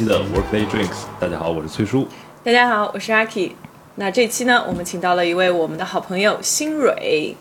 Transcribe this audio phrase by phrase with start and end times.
[0.00, 1.04] 期的 Workday Drinks。
[1.20, 2.08] 大家好，我是崔叔。
[2.42, 3.54] 大家好，我是阿 K。
[3.96, 7.36] 那这期呢，我们请到了一位我们的好朋友新蕊。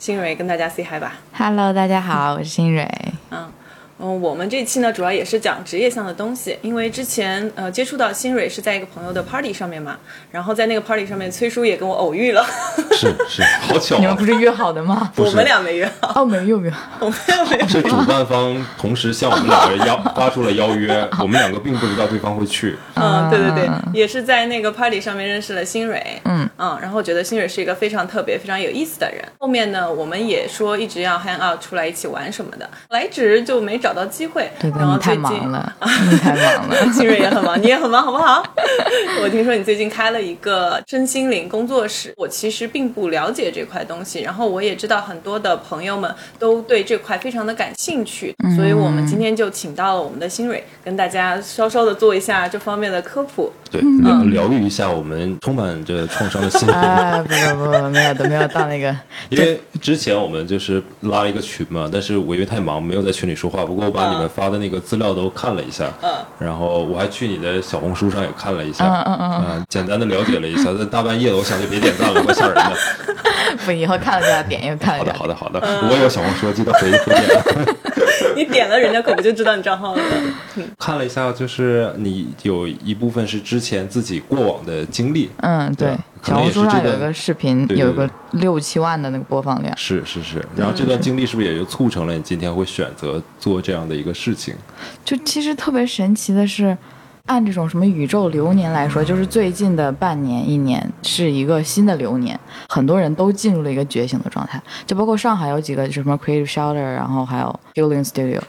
[0.00, 1.12] 新蕊跟大家 say hi 吧。
[1.32, 2.84] Hello，大家好，我是新蕊。
[3.30, 3.48] 嗯。
[3.98, 9.96] 嗯，我们这期呢，主要也是讲职业上的东西，因为之前呃接触到新蕊是在一个朋友的 party 上面嘛，
[10.30, 12.44] 然后在那个 party 上面，崔叔也跟我偶遇了。
[12.92, 13.98] 是是，好巧、啊。
[14.00, 15.12] 你们不是约好的吗？
[15.16, 16.22] 我们俩没约好。
[16.22, 17.68] 哦，没有约，我们俩没有。
[17.68, 22.76] 是主办方同时向我们两个人邀发出了邀约， 我们两个并不知道对方会去。
[22.94, 26.20] 嗯，对对对，也是在那个 party 上面认识了新蕊。
[26.24, 29.24] 嗯嗯，然后觉得新蕊是一个非常特别、非常有意思的人。
[29.38, 34.50] 后面呢，我们也说一直要 hang out 出来一起玩什么的，来一直就没找到机会。
[34.58, 35.76] 对对，然后你太最近忙了，
[36.10, 36.76] 你太忙了。
[36.94, 38.42] 新蕊也很忙，你也很忙，好不好？
[39.22, 53.52] 我听说你最近开了一个身心灵工作室，我其实并不了解这块东西，然后我也知道很多的朋友们都对这块非常的感兴趣，所以我们今天就请到了我们的新蕊，跟大家稍稍的做一下这方面的科普。
[53.70, 56.74] 对，嗯疗疗愈一下我们充满着创伤的心灵。
[56.74, 58.94] 哎，不不不，没有都没有到那个。
[59.30, 63.64] 因为之前我们就是拉了一个群嘛，但是我因为太忙，没有在群里说话。
[63.64, 70.72] 不过我把你们发的那个资料都看了一下，嗯然后我还去你的小红书上也看了一下，嗯嗯嗯啊简单的了解了一下。
[70.74, 72.72] 在大半夜的，我想就别点赞了，怪吓人的。
[73.64, 75.60] 不，以后看了就要点，又看了好的，好的，好的。
[75.60, 77.74] 嗯我有小红书，记得回回点。
[78.36, 80.02] 你点了，人家可不就知道你账号了？
[80.78, 89.76] 看了一下，就是你有一部分是之前自己过往的经历，嗯，对小红书上有一个视频，对对有一个六七万的那个播放量。
[89.76, 90.44] 是是是。
[90.56, 94.54] 然后这段经历是不是也就促成了你今天会选择做这样的一个事情？
[95.04, 96.76] 就其实特别神奇的是，
[97.26, 102.38] 按这种什么宇宙流年来说，就是最近的半年、一年是一个新的流年，
[102.68, 104.62] 很多人都进入了一个觉醒的状态。
[104.86, 108.40] 就包括上海有几个什么 Creative Shelter，然后还有 Healing Studio，、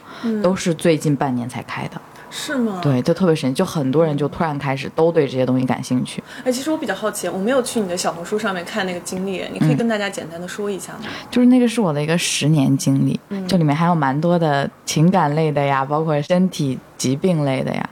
[0.42, 2.00] 都是最近半年才开的。
[2.30, 2.80] 是吗？。
[2.82, 6.22] 对，就特别神奇，就很多人就突然开始都对这些东西感兴趣。
[6.44, 11.00] 哎，其实我比较好奇，我没有去你的小红书上面看那个经历，你可以跟大家简单的说一下吗？
[11.30, 17.90] 就是那个是我的一个十年经历，就里面还有蛮多的情感类的呀，包括身体疾病类的呀。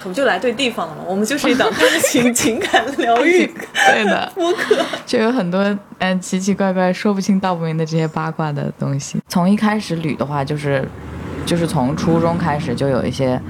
[0.00, 1.02] 可不就来对地方了吗？
[1.06, 3.44] 我们就是一档大型情感疗愈
[3.90, 4.76] 对的，播客。
[5.04, 9.18] 就有很多嗯奇奇怪怪、说不清道不明的这些八卦的东西。
[9.26, 10.86] 从一开始捋的话，就是
[11.44, 13.40] 就是从初中开始就有一些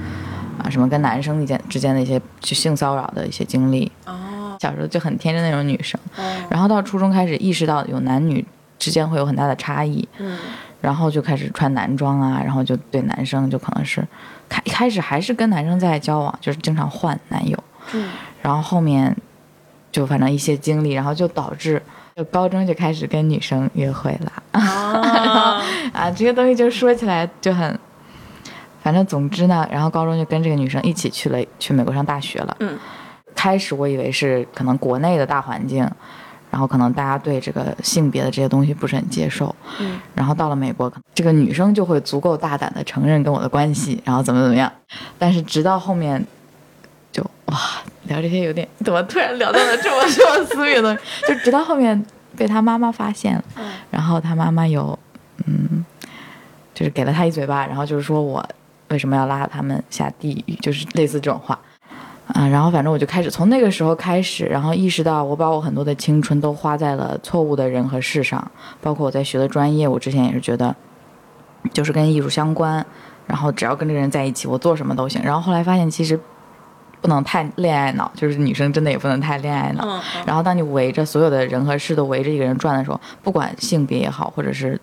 [0.63, 3.91] 啊什么跟男生之间之间的一些就性骚扰的一些经历。
[4.05, 4.57] 哦。
[4.59, 8.43] 小时候就很天真那种女生，哦，然后到初中开始意识到有男女
[8.79, 10.35] 之间会有很大的差异，嗯。
[10.81, 14.03] 然后就开始穿男装啊，然后就对男生就可能是
[14.49, 17.63] 开一开始还是跟男生在交往，就是经常换男友，
[17.93, 18.09] 嗯。
[18.41, 19.15] 然后后面
[19.91, 21.79] 就反正一些经历，然后就导致
[22.15, 24.43] 就高中就开始跟女生约会了。
[24.53, 25.61] 啊，
[25.93, 27.79] 啊，这些东西就说起来就很，
[28.87, 32.55] 反正总之呢，然后高中就跟这个女生一起去了去美国上大学了。
[32.61, 32.79] 嗯，
[33.35, 35.85] 开始我以为是可能国内的大环境。
[36.49, 44.71] 然后可能大家对这个性别的这些东西不是很接受，嗯，然后到了美国，这个女生就会足够大胆的承认跟我的关系，然后怎么怎么样。
[45.19, 46.25] 但是直到后面，
[47.11, 47.57] 就哇，
[48.03, 51.27] 聊这些有点怎么突然聊到了这么 这么私密的东西？
[51.27, 52.01] 就直到后面
[52.37, 54.97] 被他妈妈发现了，嗯然后他妈妈有
[55.45, 55.85] 嗯，
[56.73, 58.43] 就是给了他一嘴巴，然后就是说我
[58.89, 61.59] 为什么要拉他们下地狱，就是类似这种话。
[62.33, 70.75] 啊，然后反正我就开始从那个时候开始，然后意识到我把我很多的青春都花在了错误的人和事上，包括我在学的专业，我之前也是觉得
[71.71, 72.85] 就是跟艺术相关，
[73.25, 75.21] 然后只要跟这个人在一起，我做什么都行。
[75.23, 76.19] 然后后来发现其实
[76.99, 79.85] 不能太恋爱脑，就是女生真的也不能太恋爱脑。
[79.87, 84.77] 嗯然后当你围着所有的人和事都围着一个人转的时候，不管性别也好，或者是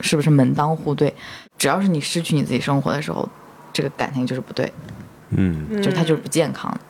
[0.00, 1.14] 是不是门当户对，
[1.56, 3.28] 只要是你失去你自己生活的时候，
[3.72, 4.72] 这个感情就是不对，
[5.30, 6.80] 嗯，嗯，就是它就是不健康的。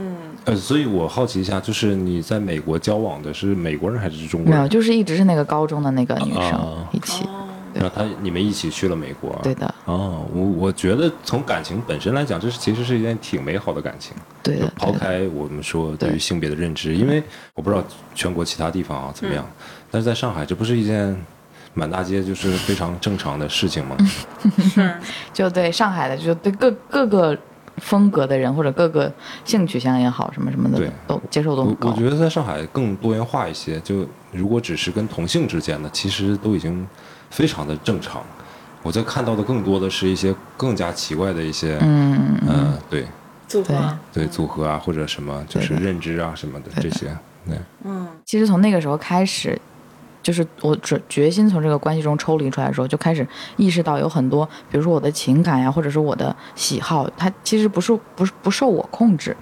[0.00, 4.58] 嗯呃，所以我好奇一下，就是你在美国交往的是美国人还是中国人？
[4.58, 7.24] 没有，就是一直是那个高中的那个女生啊一起。
[7.26, 9.38] 哦，然后他你们一起去了美国。
[9.42, 14.12] 对的，哦，我我觉得从感情本身来讲，这是其实是一件挺美好的感情。
[14.42, 14.90] 对的，抛。
[14.90, 17.22] 开我们说对于性别的认知，因为
[17.54, 17.82] 我不知道
[18.16, 19.46] 全国其他地方啊怎么样，
[19.92, 21.16] 但是在上海，这不是一件
[21.74, 23.96] 满大街就是非常正常的事情嘛？
[24.58, 24.96] 是，
[25.32, 27.36] 就对上海的，就对各各个
[27.78, 29.12] 风格的人或者各个
[29.44, 30.90] 性取向也好，什么什么的对。
[31.06, 31.90] 都接受度我很高。
[31.90, 36.86] 我觉得在上海更多元化一些，就如果只是跟同性之间的，其实都已经
[37.30, 38.22] 非常的正常。
[38.82, 43.06] 我在看到的更多的是一些更加奇怪的一些，嗯，呃，对。
[43.48, 44.26] 组合，对。
[44.26, 46.82] 组合啊，或者什么就是认知啊什么的的。
[46.82, 47.06] 这些，
[47.46, 48.06] 对，嗯。
[48.24, 49.60] 其实从那个时候开始，
[50.24, 53.24] 就是我决决心从这个关系中抽离出来的时候，就开始
[53.58, 59.36] 意识到有很多，比如说我的情感呀，或者是我的喜好，它其实不是不是不受我控制，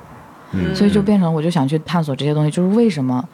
[0.51, 0.75] 嗯。
[0.75, 3.27] 所以就变成我就想去探索这些东西，就是为什么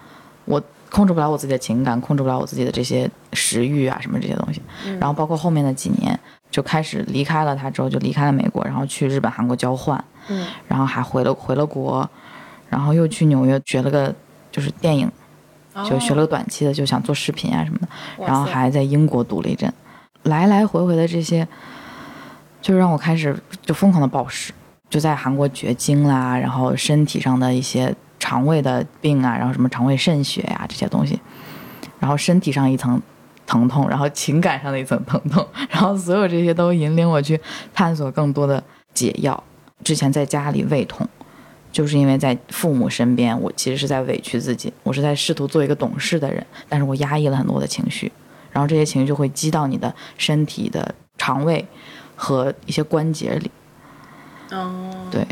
[0.45, 4.61] 我控制不了我自己的情感，控制不了我自己的这些食欲啊什么这些东西，
[5.00, 6.19] 然后包括后面的几年
[6.50, 10.47] 就开始离开了他之后，就离开了美国，然后去日本、韩国交换，嗯。
[10.67, 12.09] 然后还回了回了国，
[12.69, 14.15] 然后又去纽约学了个
[14.53, 15.11] 就是电影，
[15.85, 17.89] 就学了个短期的，就想做视频啊什么的，
[18.25, 19.73] 然后还在英国读了一阵，
[20.25, 21.47] 来来回回的这些，
[22.63, 24.53] 就让我开始就疯狂的暴食，
[24.89, 31.21] 就在韩国绝经啦，然后身体上的一些肠胃的病啊，然后什么肠胃渗血呀、这些东西，
[31.99, 33.01] 然后身体上一层
[33.47, 37.41] 疼痛，然后情感上的一层疼痛，然后所有这些都引领我去
[37.73, 39.43] 探索更多的解药。
[39.85, 41.09] 之前在家里胃痛，
[41.79, 48.11] 就是因为在父母身边，我其实是在委屈自己，我是在试图做一个懂事的人，但是我压抑了很多的情绪，
[48.51, 51.65] 然后这些情绪就会积到你的身体的肠胃
[52.17, 53.49] 和一些关节里。
[54.51, 55.25] 哦，对，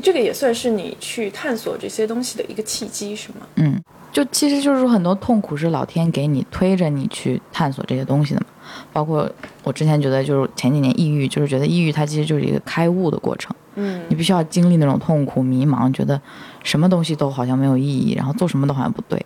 [0.00, 3.38] 这个也算是你去探索这些东西的一个契机，是吗？
[3.56, 8.46] 嗯，就其实就是说很多痛苦是老天给你推着你去探索这些东西的嘛。
[8.92, 9.30] 包括
[9.62, 13.54] 我之前觉得，就是前几年抑郁，就是觉得抑郁它其实就是一个开悟的过程。
[13.76, 16.20] 嗯你必须要经历那种痛苦、迷茫，觉得
[16.62, 19.24] 什么东西都好像没有意义，然后做什么都好像不对。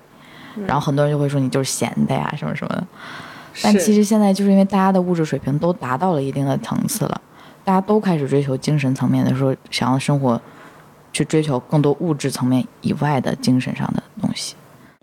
[0.66, 2.86] 然后很多人就会说你就是闲的呀，什么什么的。
[3.62, 7.20] 但其实现在就是因为大家的物质水平都达到了一定的层次了，
[7.64, 10.40] 大家都开始追求精神层面的时候，想要生活，
[11.12, 14.54] 去追求更多物质层面以外的精神上的东西。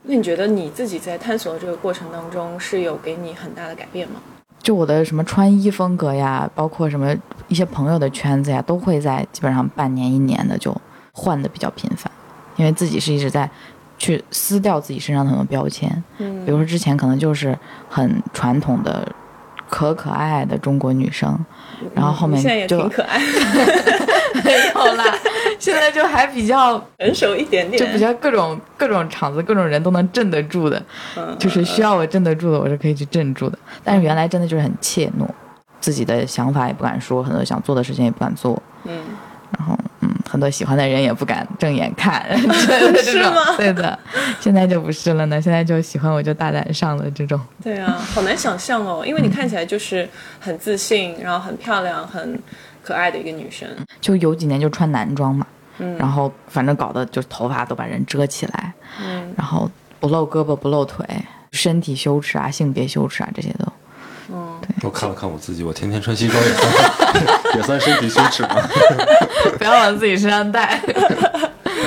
[0.03, 4.19] 那你觉得你自己在探索的这个过程当中是有给你很大的改变吗？
[4.62, 7.15] 就我的什么穿衣风格呀，包括什么
[7.48, 10.75] 一些朋友的圈子呀，都会在基本上半年一年的就
[11.12, 12.12] 换的比较频繁，
[12.57, 13.50] 因为自己是一直在
[13.98, 16.04] 去撕掉自己身上的很多标签。
[16.19, 17.57] 嗯比如说之前可能就是
[17.89, 19.07] 很传统的
[19.68, 21.38] 可可爱爱的中国女生，
[21.95, 23.19] 然后后面你现在也就挺可爱，
[24.44, 25.06] 没有啦，
[25.62, 30.81] 现在就还比较成熟一点点，就比较各种各种场子、各种人都能镇得住的，
[31.16, 33.58] 嗯就是需要我镇得住的，我是可以去镇住的。
[33.84, 35.28] 但是原来真的就是很怯懦，
[35.80, 39.04] 自己的想法也不敢说，很多想做的事情也不敢做，嗯，
[39.56, 42.25] 然后嗯，很多喜欢的人也不敢正眼看，
[42.98, 43.56] 是吗？
[43.56, 43.98] 对的，
[44.40, 47.40] 现在就不是了呢，现在就喜欢我就大胆上了这种。
[47.64, 50.10] 对啊，好难想象哦，因为你看起来就是
[50.40, 52.42] 很自信，然后很漂亮、很
[52.83, 53.68] 可爱的一个女生。
[54.00, 55.45] 就有几年就穿男装嘛，
[55.80, 59.69] 嗯然后反正搞得就头发都把人遮起来，嗯然后
[60.00, 61.06] 不露胳膊不露腿，
[61.51, 63.66] 身体羞耻啊、性别羞耻啊这些都。
[64.33, 68.56] 嗯，我看了看我自己，我天天穿西装也算 也算身体羞耻吗？
[69.57, 70.81] 不要往自己身上带。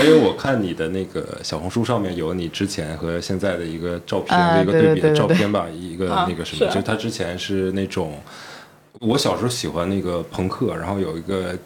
[0.04, 8.20] 因为我看你的那个小红书上面有你之前和现在的一个照片一个对对比的对对对照片吧，一个啊那个什么，就他之前是那种，
[9.00, 11.56] 我小时候喜欢那个朋克，然后有一个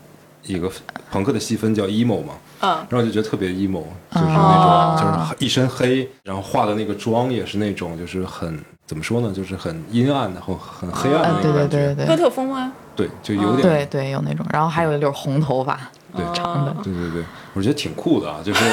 [0.45, 0.71] 一个
[1.11, 12.73] 朋克的细分叫 emo 嘛，嗯，然后就觉得特别 emo，就是那种、啊就是一身黑，然后化的那个妆也是那种就是很怎么说呢，就是很阴暗的，很很黑暗的那种感觉，对对对哥，特风吗？
[12.97, 15.79] 对，就有点对对有那种，然后还有一绺红头发，
[16.17, 17.23] 对长的哦对对对，
[17.53, 18.41] 我觉得挺酷的啊！
[18.43, 18.65] 就是，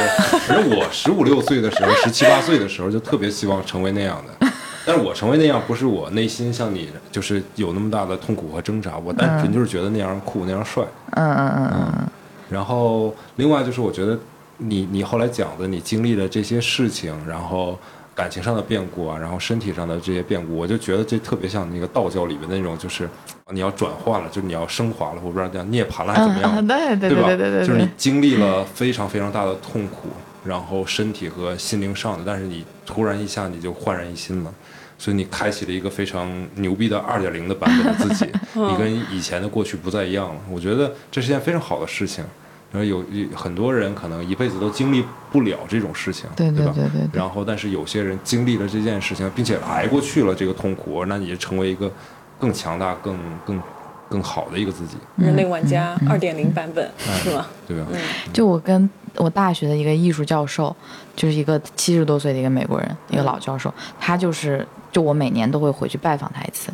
[0.48, 4.48] 反正我十五六岁的时候，十七八岁的时候，就特别希望成为那样的。
[4.86, 10.84] 但是我成为那样，不是我内心像你，就是有那么大的痛苦和挣扎，我单纯就是觉得那样酷，那样帅。
[11.12, 12.08] 嗯嗯嗯嗯嗯，
[12.50, 14.18] 然后，另外就是我觉得
[14.58, 17.78] 你你后来讲的，你经历的这些事情，然后
[18.14, 23.10] 感情上的变故啊，然后身体上的这些变故，我就觉得这特别像那个道教里面的那种，就是
[23.52, 26.52] 你要转化了，就是你要升华了，我不知道叫涅槃了还是怎么样。
[26.56, 27.28] 嗯，对对对吧？
[27.28, 30.10] 对对对就是你，经历了非常非常大的痛苦，
[30.44, 34.54] 然后身体和心灵上的，但是你突然一下你就焕然一新了，
[35.06, 38.26] 所以你开启了一个非常牛逼的二点零的版本的自己，
[38.58, 40.42] 你跟以前的过去不再一样了。
[40.50, 42.24] 我觉得这是件非常好的事情。
[42.72, 46.74] 然后有有很多人可能一辈子都经历不了这种事情，对对吧？
[46.76, 51.90] 对对对然后，但是有些人经历了这件事情，并且挨过去了这个痛苦，那你就成为一个
[52.40, 53.62] 更强大、更更
[54.10, 57.46] 更好的一个自己，人类玩家二点零版本是吗？
[57.68, 57.86] 对吧？
[58.34, 60.76] 就我跟我大学的一个艺术教授，
[61.16, 66.72] 就是一个七十多岁的一个美国人，一个老教授，他就是就我每年都会回去拜访他一次，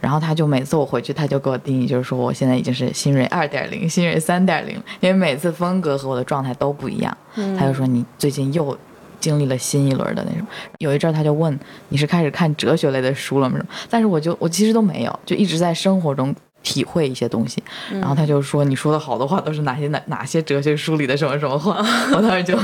[0.00, 7.16] 然后他就每次我回去，他就给我定义，就是说我现在已经是新锐二点零、 新锐三点零，因为每次风格和我的状态都不一样。
[7.56, 8.76] 他就说你最近又
[9.20, 10.44] 经历了新一轮的那种。
[10.78, 11.56] 有一阵儿他就问
[11.90, 13.60] 你是开始看哲学类的书了吗？
[13.88, 16.34] 但是我就我其实都没有，就一直在生活中
[16.64, 17.62] 体会一些东西。
[17.92, 21.76] 然后他就说：“你说的好多话都是哪些哪哪些哲学书里的什么什么话？”
[22.16, 22.58] 我当时就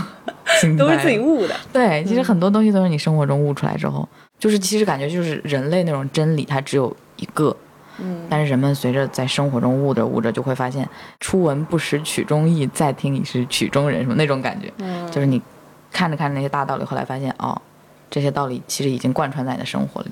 [0.77, 1.55] 都是自己悟的。
[1.73, 4.09] 对，其实很多东西都是你生活中悟出来之后，
[4.39, 7.57] 就是其实感觉就是人类那种真理，它只有一个。
[7.99, 10.87] 嗯，但是人们随着在生活中悟着悟着，就会发现
[11.19, 14.71] 初闻不识曲中意，再听已是曲中人，什么那种感觉。
[14.79, 15.41] 嗯就是你
[15.91, 17.59] 看着看着那些大道理，后来发现哦，
[18.11, 20.11] 这些道理其实已经贯穿在你的生活里。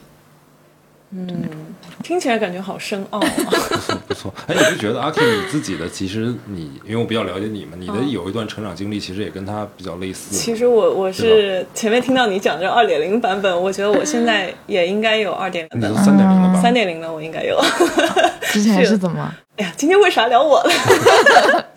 [2.03, 3.29] 听起来感觉好深奥、啊。
[4.07, 10.35] 不错，哎，你不觉得阿 K 你自己的，其实你因为我比较了解你嘛，你的有一段成长经历，其实也跟他比较类似。
[10.35, 16.61] 其实我我是前面听到你讲这二点零版本，我觉得我现在也应该有二点零版你都三点零了吧？
[16.61, 17.61] 三点零了，我应该有。
[18.53, 20.71] 之前是怎么 哎呀，今天为啥聊我了？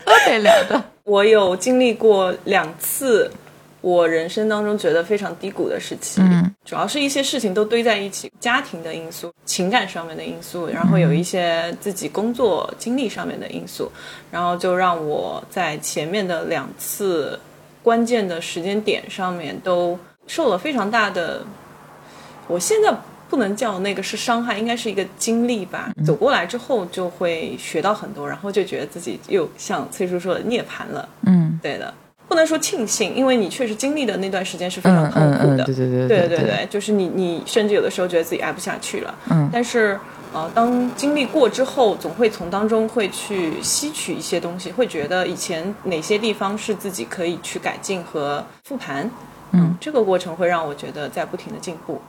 [0.03, 0.83] 都得聊的？
[1.03, 3.31] 我有经历过两次
[3.87, 13.89] 我人生当中觉得非常低谷的时期，嗯主要是一些事情都堆在一起，家庭的因素、情感上面的因素，然后有一些自己工作经历上面的因素，
[14.29, 17.39] 然后就让我在前面的两次
[17.81, 21.45] 关键的时间点上面都受了非常大的，
[22.47, 22.93] 我现在。
[23.29, 25.91] 不能叫那个是伤害，应该是一个经历吧。
[26.05, 31.09] 走过来之后，就会学到很多，然后就觉得自己又像崔叔说的涅槃了。
[31.23, 31.93] 嗯对的，
[32.27, 35.63] 不能说庆幸，因为你确实经历的那段时间是非常痛苦的。
[35.63, 39.15] 对对对对对对，就是你你甚至有的时候觉得自己挨不下去了。
[39.29, 39.97] 嗯但是
[40.33, 49.09] 呃，当经历过之后，总会从当中会去吸取一些东西，会觉得以前哪些地方是自己可以去改进和复盘。
[49.53, 52.01] 嗯，这个过程会让我觉得在不停的进步。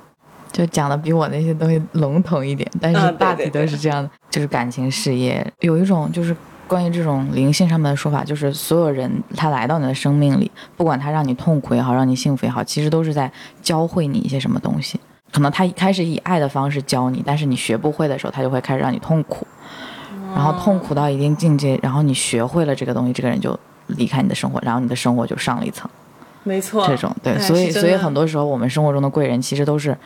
[0.50, 6.34] 就讲的比我那些东西笼统一点，但是大体对对都是这样的，就是感情、事业，有一种就是
[6.68, 13.32] 关于这种灵性上面的说法，就是所有人他来到你的生命里，不管他让你痛苦也好，让你幸福也好，其实都是在
[13.62, 15.00] 教会你一些什么东西。
[15.32, 19.46] 可能他一开始以爱的方式教你，但是你学不会的时候，他就会开始让你痛苦，
[20.34, 23.58] 然后痛苦到一定境界，然后你学会了这个东西，这个人就
[23.88, 25.90] 离开你的生活，然后你的生活就上了一层。
[26.44, 29.96] 没错，这种对，哎所以所以很多时候我们生活中的贵人其实都是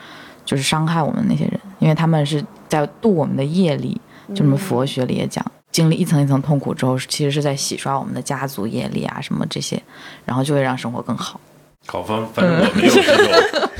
[0.44, 4.00] 就是伤害我们那些人，因为他们是在度我们的业力，
[4.34, 5.44] 就我们佛学里也讲。
[5.72, 9.82] 经历一层一层痛苦之后，其实是在洗刷我们的家族业力啊，什么这些，
[10.26, 11.40] 然后就会让生活更好。
[11.86, 13.70] 好，方反正我没有这种，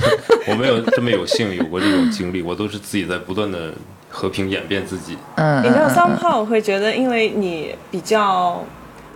[0.49, 3.73] 我没有这么有幸有过这种经历，我都是自己在不断的
[4.11, 5.17] 和平演变自己。
[5.37, 8.65] 嗯，你知道嗯嗯 somehow 我会觉得，因为你比较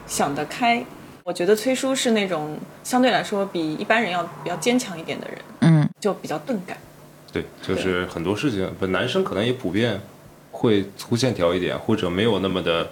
[0.07, 0.85] 想得开，
[1.25, 6.77] 我觉得崔叔是那种相对来说比一般人要比较坚强一点的人，嗯就比较钝感。
[7.33, 10.01] 对，就是很多事情，不，男生可能也普遍
[10.57, 12.89] 会粗线条一点，或者没有那么的，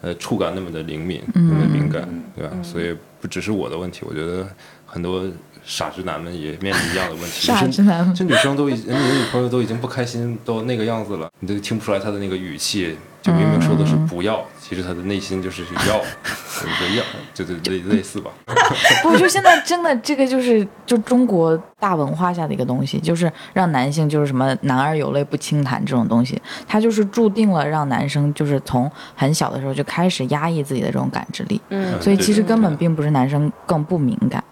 [0.00, 2.56] 呃，触感那么的灵敏，那么的敏感，对吧？
[2.62, 4.46] 所以不只是我的问题，我觉得
[4.86, 5.24] 很多
[5.68, 7.44] 傻直男们也面临一样的问题。
[7.46, 15.98] 傻直男这女生都已经，你女朋友都已经不开心，都那个样子了，你都听不出来她的那个语气，就明明说的是不要，其实她的内心就是要，
[16.58, 18.30] 就是要，就就类类似吧。
[19.02, 32.00] 不，就现在真的这个就是就中国大文化下的一个东西，就是让男性就是什么男儿有泪不轻弹这种东西，它就是注定了让男生就是从很小的时候就开始压抑自己的这种感知力，嗯。
[32.00, 34.42] 所以其实根本并不是男生更不敏感、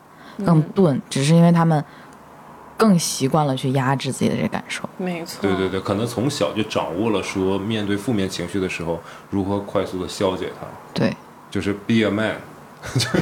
[0.45, 1.83] 更钝，只是因为他们
[2.76, 4.88] 更习惯了去压制自己的这感受。
[4.99, 9.00] 没错，对对对，可能从小就掌握了说面对负面情绪的时候，
[9.31, 10.66] 如何快速的消解它。
[10.93, 11.14] 对，
[11.50, 12.37] 就是 be a man。
[12.95, 13.16] 就是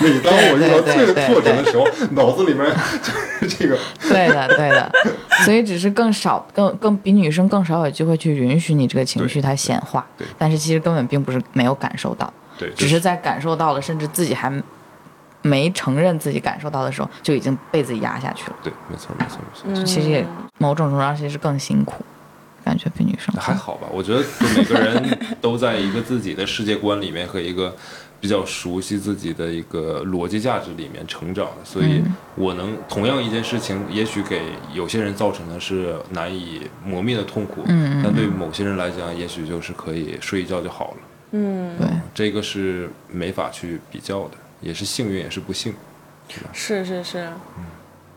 [0.00, 2.64] 每当我遇到对对最挫折的时候，脑子里面
[3.02, 3.12] 就
[3.46, 3.76] 是这个。
[4.00, 4.90] 对的，对的，
[5.44, 12.32] 所以只是更少、更更比女生更少有机会去允许你这个情绪它显化对，但是其实根本并不是没有感受到。
[12.56, 14.50] 对，只是在感受到了，甚至自己还
[15.42, 18.56] 没承认自己感受到的时候，就已经被自己压下去了。
[18.62, 19.82] 对，没错没错没错。
[19.82, 20.24] 嗯其实也
[20.58, 22.04] 某种程度上其实更辛苦，
[22.64, 27.74] 感觉比女生还好吧，我觉得就每个人都在一个自己的世界观里面和一个
[28.20, 32.00] 比较熟悉自己的一个逻辑价值里面成长，所以
[32.36, 40.96] 我能同样一件事情，也许给有些人造成的是难以磨灭的痛苦，嗯嗯但对某些人来讲，也许就是可以睡一觉就好了。
[41.32, 45.74] 嗯，对，这个是没法去比较的，也是幸运，也是不幸。
[46.52, 47.28] 是是是，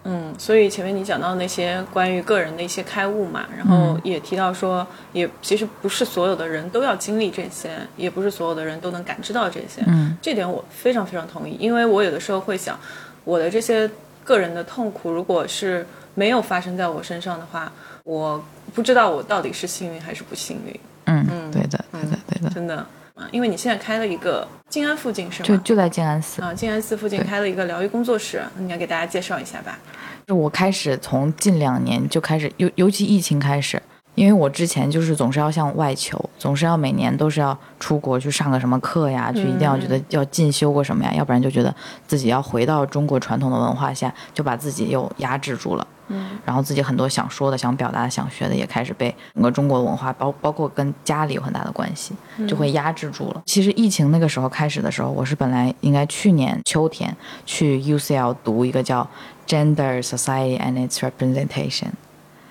[0.05, 10.15] 嗯，所以前面你讲到那些关于个人的一些开悟嘛，然后也提到说，也其实不是所有的人都要经历这些，也不是所有的人都能感知到这些，嗯。
[10.21, 12.79] 这点我非常非常同意，因为我有的时候会想，
[13.25, 13.89] 我的这些
[14.23, 17.69] 个人的痛苦，如果是没有发生在我身上的话，
[18.03, 18.41] 我
[18.73, 22.85] 不知道我到底是幸运还是不幸运，嗯，对的，对的，对的，真的。
[23.15, 25.47] 啊，因为你现在开了一个静安附近是吗？
[25.47, 26.41] 就就在静安寺。
[26.41, 29.79] 啊，静安寺附近开了一个疗愈工作室，你要给大家介绍一下吧。
[30.27, 33.81] 就我开始从近两年就开始，尤尤其疫情开始，
[34.15, 41.73] 因为我之前就是总是要向外求，总是要每年都是要出国去上个什么课呀，去一定要觉得要进修过什么呀，要不然就觉得
[42.07, 45.85] 自己要回到中国传统的文化下，就把自己又压制住了。
[46.07, 52.13] 嗯，然后自己很多想说的、想表达的、想学的，也开始被整个中国文化包包括跟家里有很大的关系，
[52.47, 53.41] 就会压制住了。
[53.47, 57.13] 其实疫情那个时候开始的时候，我是本来应该去年秋天
[57.45, 59.09] 去 UCL 读一个叫
[59.47, 61.87] Gender Society and Its Representation。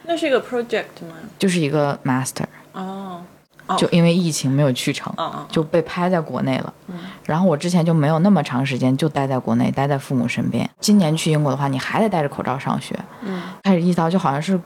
[0.07, 1.15] 那是一个 project 吗？
[1.39, 3.23] 就是一个 master，哦，
[3.79, 6.73] 就因为疫情没有去成，哦就被拍在国内了。
[7.25, 10.69] 然后我之前就没有那么长时间就待在国内，待在父母身边。
[10.79, 12.95] 今年去英国的话，你还得戴着口罩上学。
[13.23, 14.61] 嗯，开始意识到，就好像是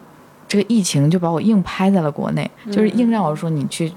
[0.48, 3.92] 这个疫情就把我硬拍在了国内，就是硬让我说你去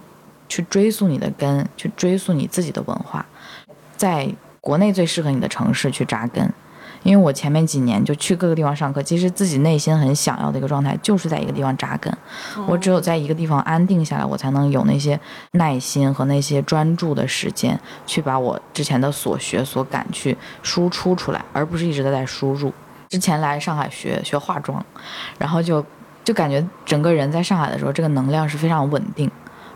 [0.48, 3.26] 去追溯你的根，去追溯你自己的文化，
[3.98, 4.30] 在
[4.60, 6.54] 国内最适合你的城市去扎根。
[7.04, 12.16] 因为我前面几年就去各个地方上课，其实自己内心很想要的一个状态，就是在一个地方扎根。
[12.68, 15.20] 我只有在一个地方安定下来，我才能有那些
[15.54, 22.72] 耐心和那些专注的时间，去把我之前的所学所感去输出出来，而不是一直都在输入。
[23.10, 24.84] 之前来上海学学化妆，
[25.38, 25.84] 然后就
[26.24, 29.30] 就感觉整个人在上海的时候，这个能量是非常稳定，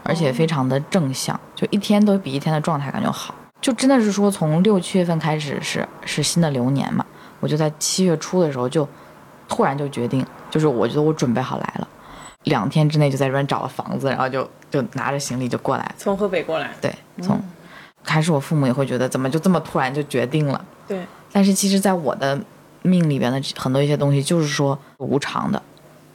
[0.03, 3.33] 而且非常的正向，就一天都比一天的状态感觉好。
[3.61, 7.03] 就真的是说，从六七月份开始是是新的流年嘛，
[7.39, 8.87] 我就在七月初的时候就
[9.47, 11.87] 突然就决定，就是我觉得我准备好来了，
[12.43, 15.95] 两天之内就在这边找了房子，然后就就拿着行李就过来了。
[15.97, 17.39] 从河北过来，对，从
[18.03, 22.39] 开始我父母也会觉得怎么就这么突然就决定了，对，但是其实，在我的
[22.81, 25.61] 命里边的很多一些东西，就是说无常的，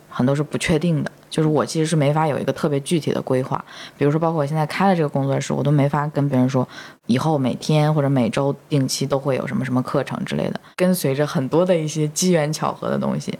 [0.08, 1.10] 很多是不确定的。
[1.30, 3.64] 就是我其实是没法有一个特别具体的规划，
[3.96, 6.68] 比如说，包括我现在开了这个工作室，我都没法跟别人说，
[7.06, 13.38] 以后每天或者每周定期都会有什么什么课程之类的，跟随着很多的一些机缘巧合的东西，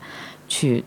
[0.49, 0.85] 去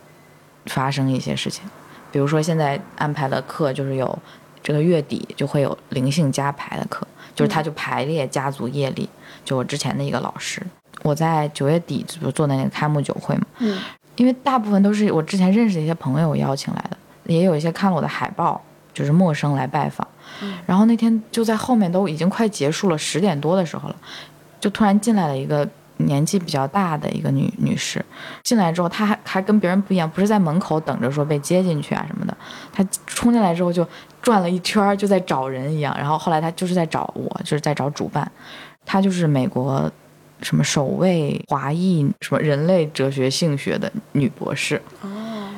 [0.67, 1.63] 发生一些事情。
[2.11, 4.17] 比如说现在安排的课就是有
[4.61, 7.05] 这个月底就会有灵性加排的课，
[7.35, 9.09] 就是他就排列家族业力，
[9.43, 10.61] 就我之前的一个老师，
[11.01, 13.77] 我在九月底不是做的那个开幕酒会嘛，嗯，
[14.15, 18.61] 因为大部分都是我之前认识的一些朋友邀请来的，也有一些看了我的海报，
[18.93, 20.07] 就是陌生来拜访。
[20.65, 23.95] 然后那天就在后面都已经快结束了，十点多的时候了，
[24.59, 28.03] 就突然进来了一个年纪比较大的一个女女士。
[28.43, 32.35] 进来之后，她还还跟别人不一样，不是在门口等着说被接进去啊什么的，
[32.71, 33.87] 她冲进来之后就
[34.21, 35.95] 转了一圈儿，就在找人一样。
[35.97, 38.29] 然后后来她就是在找我，就是在找主办。
[38.85, 39.89] 她就是美国
[40.43, 44.81] 什么首位华裔什么人类哲学性学的女博士。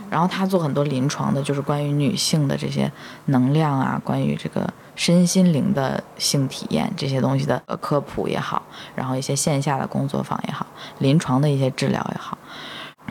[0.08, 2.90] 然后她做很多临床的，就是关于女性的这些
[3.26, 8.62] 能量啊，关于这个身心灵的性体验这些东西的呃科普也好，
[8.94, 10.66] 然后一些线下的工作坊也好，
[11.00, 12.38] 临床的一些治疗也好，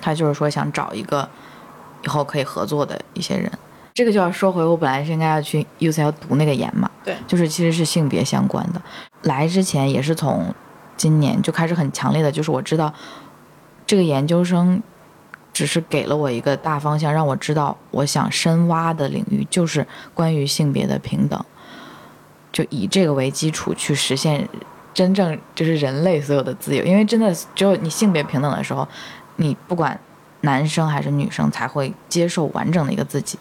[0.01, 1.29] 她就是说想找一个
[2.05, 3.51] 以后可以合作的一些人。
[3.93, 8.81] 这个就要说回我本来是应该要去 UCL 读那个研嘛，对就是其实是性别相关的。
[9.23, 10.55] 来之前也是从
[10.97, 12.93] 今年就开始很强烈的，就是我知道
[13.87, 14.83] 这个研究生
[15.53, 21.45] 只是给了我一个大方向，让我知道我想深挖的领域就是关于性别的平等，
[22.53, 24.49] 就以这个为基础去实现
[24.93, 26.85] 真正就是人类所有的自由。
[26.85, 28.87] 因为真的只有你性别平等的时候，
[29.37, 29.99] 你不管
[30.41, 33.39] 男生还是女生才会接受完整的一个自己。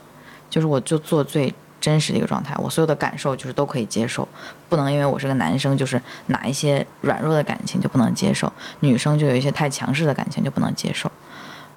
[0.50, 1.52] 就是我就做最
[1.84, 4.26] 真实的一个状态，我所有的感受就是都可以接受，
[4.70, 11.12] 不能因为我是个男生，就是哪一些软弱的感情就不能接受，女生就有一些太强势的感情就不能接受。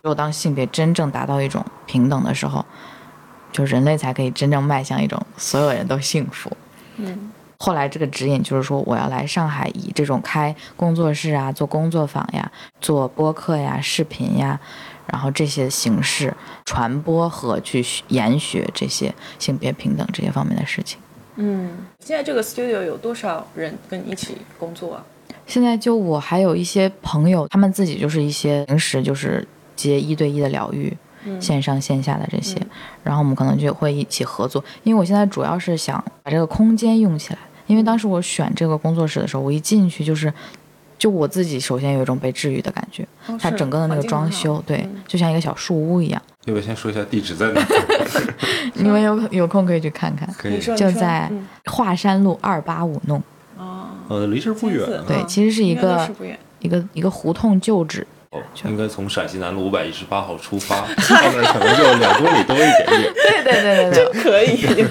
[0.00, 2.64] 只有当性别真正达到一种平等的时候，
[3.50, 6.56] 就人类才可以真正迈向一种所有人都幸福。
[6.98, 12.48] 嗯，后来这个指引就是说，我要来上海，以这种开工作室啊、做工作坊呀、
[12.80, 14.60] 做播客呀、视频呀，
[15.06, 20.98] 然后这些形式传播和去学研学这些性别平等这些方面的事情。
[21.36, 25.04] 嗯，现在这个 studio 有多少人跟你一起工作啊？
[25.46, 30.96] 现在就我还有一些朋友，他们自己就是一些平时就是接一对一的疗愈，
[31.38, 32.60] 线上线下的这些，
[33.02, 34.64] 然后我们可能就会一起合作。
[34.82, 40.32] 因为我现在主要是想把这个空间用起来，因为当时我选这个工作室的时候，我一进去就是。
[40.98, 43.06] 就我自己首先有一种被治愈的感觉，
[43.38, 46.22] 它整个的那个装修，对嗯，就像一个小树屋一样。
[46.44, 47.60] 要不要先说一下地址在哪？
[48.74, 53.22] 你们有有空可以去看看，可以就在嗯华山路二八五弄。
[53.58, 55.04] 哦，呃，离这儿不远啊。
[55.06, 56.08] 对，其实是一个。
[56.60, 58.04] 一个一个胡同旧址。
[58.30, 64.84] 哦应该从陕西南路五百一十八号出发，到那儿可能就两公里多一点点，对对对对对，可以，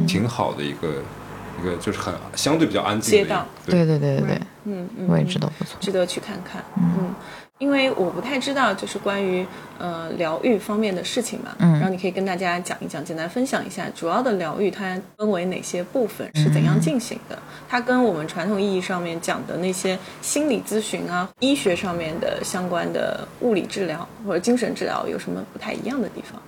[0.06, 1.23] 挺好的一个一
[1.64, 5.76] 个，就是很相对比较安静的街道对对对对对对，嗯嗯，位置都不错。
[5.80, 6.62] 值得去看看。
[6.76, 7.14] 嗯，
[7.58, 9.46] 因为我不太知道就是关于
[9.78, 17.38] 呃疗愈方面的事情嘛，嗯然后你可以跟大家讲一讲，简单分享一下主要的疗愈它分为哪些部分，是怎样进行的？
[17.68, 26.40] 它跟我们传统意义上面讲的那些心理咨询啊、医学上面的相关的物理治疗或者精神治疗有什么不太一样的地方？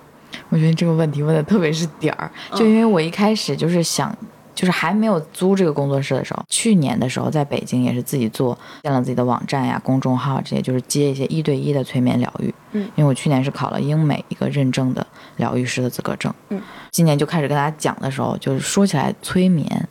[0.50, 4.16] 我觉得这个问题问的特别是点儿，就因为我一开始就是想，
[4.56, 12.52] 就是还没有租这个工作室的时候，去年的时候在北京也是自己做，建了自己的网站呀、公众号这些，就是接一些一对一的催眠疗愈。
[12.72, 16.32] 嗯因为我去年是考了英美一个认证的疗愈师的资格证。
[16.48, 19.88] 嗯，今年就开始跟大家讲的时候，就是说起来催眠。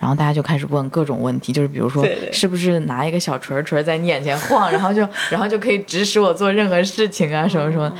[0.00, 7.90] 然后大家就开始问各种问题，就是比如说是不是拿一个小锤锤在你眼前晃，然后就然后就可以指使我做任何事情啊，什么什么。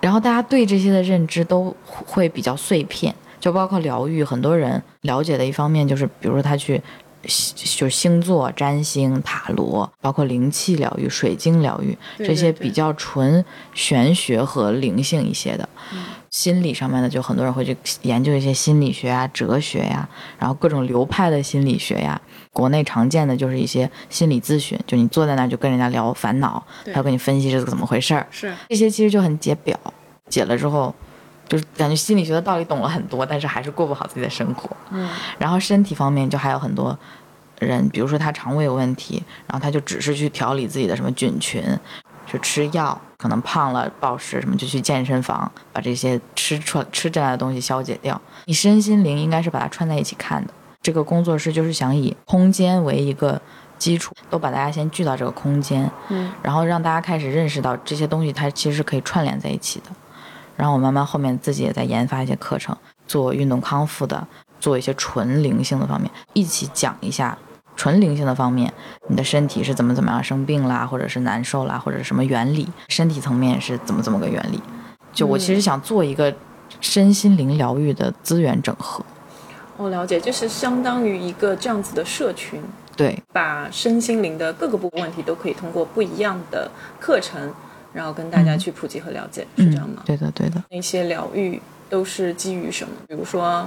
[0.00, 6.80] 然后大家对这些的认知都会比较碎片，就包括疗愈，很多人了解的一方面就是，比如说他去
[7.54, 15.68] 就是星座、占星、塔罗，包括灵气疗愈、水晶疗愈这些比较纯玄学和灵性一些的。
[15.92, 15.98] 嗯
[16.30, 22.20] 心理上面的，就很多人会去研究一些心理学呀、哲学呀，然后各种流派的心理学呀。
[22.52, 28.26] 国内常见的就是一些心理咨询，就你坐在那儿就跟人家聊烦恼，他要跟你分析这是怎么回事儿。
[28.32, 29.78] 是这些其实就很解表，
[30.28, 30.92] 解了之后，
[31.48, 34.68] 就是感觉心理学的道理懂了很多，但是还是过不好自己的生活。
[34.90, 36.96] 嗯然后身体方面就还有很多
[37.58, 41.62] 人，比如说他肠胃有问题，然后他就只是去调理自己的什么菌群，
[42.26, 48.20] 去吃药，可能胖了暴食什么，就去健身房把这些吃出吃进来的东西消解掉。
[48.46, 50.52] 你身心灵应该是把它串在一起看的。
[50.82, 53.40] 这个工作室就是想以空间为一个
[53.78, 59.86] 基础，都把大家先聚到这个空间，嗯然后让大家开始认识到这些东西它其实是可以串联在一起的。
[60.56, 64.26] 然后我慢慢后面自己也在研发一些课程，做运动康复的，
[64.60, 67.36] 做一些纯灵性的方面，一起讲一下
[67.76, 68.72] 纯灵性的方面，
[69.08, 74.60] 你的身体是怎么怎么样生病啦，或者是难受啦，或者是什么原理，身体层面是怎么怎么个原理。
[75.12, 76.34] 就我其实想做一个
[76.80, 79.04] 身心灵疗愈的资源整合，
[79.76, 82.60] 我了解，就是相当于一个这样子的社群，
[82.96, 87.52] 对，把身心灵的各个部分问题都可以通过不一样的课程，
[87.94, 90.02] 然后跟大家去普及和了解，是这样吗？
[90.04, 92.92] 对的，对的，那些疗愈都是基于什么？
[93.08, 93.66] 比如说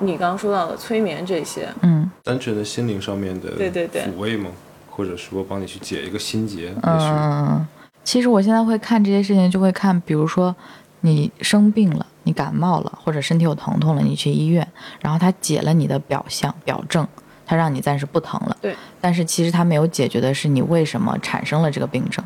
[0.00, 4.50] 你刚刚说到的催眠这些，嗯单纯的心灵上面的对对对抚慰吗？
[4.90, 7.64] 或者说帮你去解一个心结，也许嗯，
[8.02, 10.54] 其实我现在会看这些事情，就会看，比如说
[11.02, 14.66] 你生病了，你感冒了，或者身体有疼痛了，你去医院，
[15.00, 17.06] 然后他解了你的表象表症，
[17.46, 18.56] 他让你暂时不疼了。
[18.60, 18.74] 对。
[19.00, 22.24] 但是其实他没有解决的是你为什么产生了这个病症，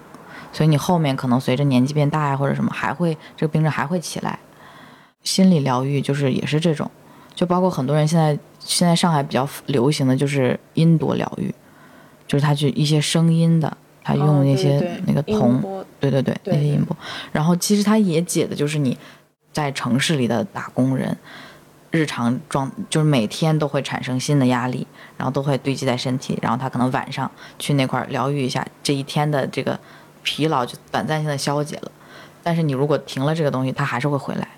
[0.52, 4.38] 所以你后面可能随着年纪变大呀或者什么，还会这个病症还会起来。
[5.24, 6.90] 心理疗愈就是也是这种，
[7.34, 11.54] 就包括很多人现在现在上海比较流行的就是音铎疗愈，
[12.26, 15.62] 就是他去一些声音的，他用哦那些、那个铜，
[16.00, 16.96] 对对对，对对那些音波。
[17.30, 18.98] 然后其实他也解的就是你
[19.52, 21.16] 在城市里的打工人，
[21.92, 24.84] 日常状就是每天都会产生新的压力，
[25.16, 29.78] 然后都会堆积在身体，然后他可能晚上去那块儿疗愈一下，这一天的这个
[30.22, 31.90] 疲劳就短暂性的消解了。
[32.42, 34.48] 但是你如果停了这个东西，它还是会回来，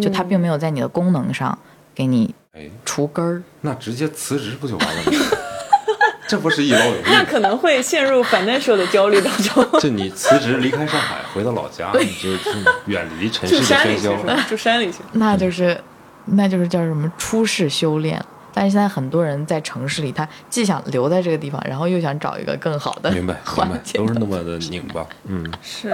[0.00, 1.56] 就它并没有在你的功能上
[1.94, 3.42] 给你哎，除根儿。
[3.60, 5.12] 那直接辞职不就完了吗？
[6.28, 7.02] 这不是一劳永逸？
[7.04, 14.24] 那可能会陷入 financial 的焦虑当中， 就你辞职离开上海，回到老家，你就是远离城市的喧嚣山里去是。
[14.24, 14.46] 吧？
[14.48, 14.98] 住山里去。
[15.12, 15.80] 那就是，
[16.24, 18.20] 那就是叫什么出世修炼。
[18.56, 24.00] 但是现在很多人在城市里，他既想留在这个地方，然后又想找一个更好的明白， 明白，环境。
[24.00, 25.06] 都是那么的拧巴。
[25.26, 25.90] 嗯，是，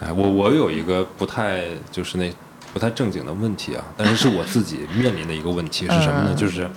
[0.00, 2.28] 哎，我我有一个不太就是那
[2.72, 6.30] 不太正经的问题啊，但是是我自己面临的一个问题是什么呢？
[6.34, 6.68] 嗯就是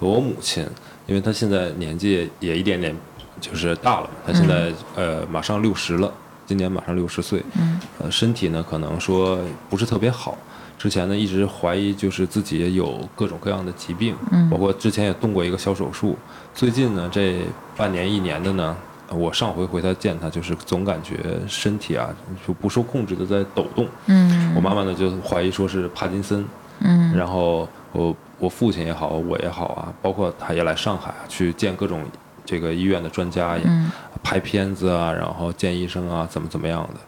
[0.00, 0.66] 我母亲，
[1.06, 2.92] 因为她现在年纪也一点点
[3.40, 6.12] 就是大了，她现在、呃马上六十了，
[6.46, 10.36] 今年马上六十岁，嗯呃身体呢可能说不是特别好。
[10.80, 16.16] 之前呢一直怀疑就是自己也有各种各样的疾病，嗯包括之前也动过一个小手术。
[16.54, 17.42] 最近呢这
[17.76, 18.74] 半年一年的呢，
[19.10, 22.08] 呃我上回回他见他，就是总感觉身体啊
[22.46, 23.86] 就不受控制的在抖动。
[24.06, 26.42] 嗯我慢慢的就怀疑说是帕金森，
[26.78, 32.02] 嗯然后我我父亲也好，我也好啊，包括他也来上海啊去见各种
[32.46, 37.00] 这个医院的专家，也嗯拍片子啊，然后见医生啊，怎么怎么样的。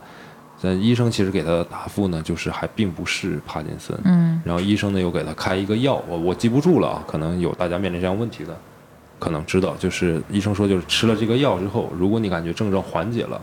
[0.63, 3.99] 但医生其实给他的答复呢，就是还并不是帕金森。
[4.05, 8.57] 嗯然后医生呢又给他开一个药，我我记不住了啊，可能有大家面临这样问题的，
[9.19, 13.41] 可能知道，就是医生说就是吃了这个药之后，如果你感觉症状缓解了，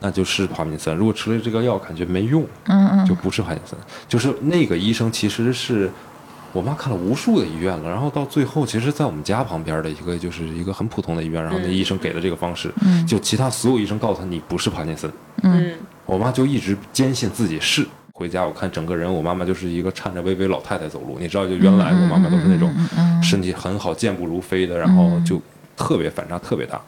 [0.00, 3.78] 那就是帕金森；如果吃了这个药感觉没用，嗯嗯就不是帕金森。
[4.08, 5.90] 就是那个医生其实是
[6.52, 15.10] 我妈看了无数的医院了，然后到最后，其实，在我们家旁边的一个就是一个很普通的医院，然后那医生给了这个方式，嗯就其他所有医生告诉他你不是帕金森，
[15.42, 15.74] 嗯
[16.06, 17.86] 我妈就一直坚信自己是。
[18.12, 21.16] 回家我看整个人，我妈妈就是一个颤颤巍巍老太太走路。
[21.18, 22.70] 你知道，就原来我妈妈都是那种
[23.22, 25.40] 身体很好、健步如飞的，然后就
[25.74, 26.78] 特别反差特别大。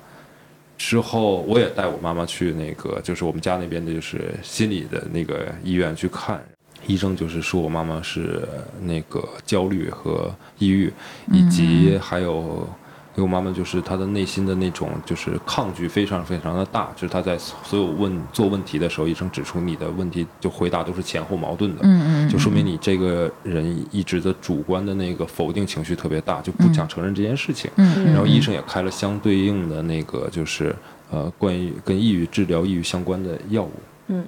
[0.77, 6.39] 之后我也带我妈妈去那个，就是我们家那边的，就是心理的那个医院去看。
[6.87, 8.47] 医生就是说我妈妈是
[8.83, 10.93] 那个焦虑和抑郁，
[11.31, 12.69] 以及还有。
[13.15, 27.71] 因为我妈妈就是她的内心的那种就是抗拒非常非常的大，就是她在所有问做问题的时候，医生指出你的问题就回答都是前后矛盾的，嗯嗯就说明你这个人一直的主观的那个否定情绪特别大，就不想承认这件事情。
[27.77, 30.75] 嗯然后医生也开了相对应的那个就是
[31.11, 33.73] 呃关于跟抑郁治疗抑郁相关的药物。
[34.07, 34.25] 嗯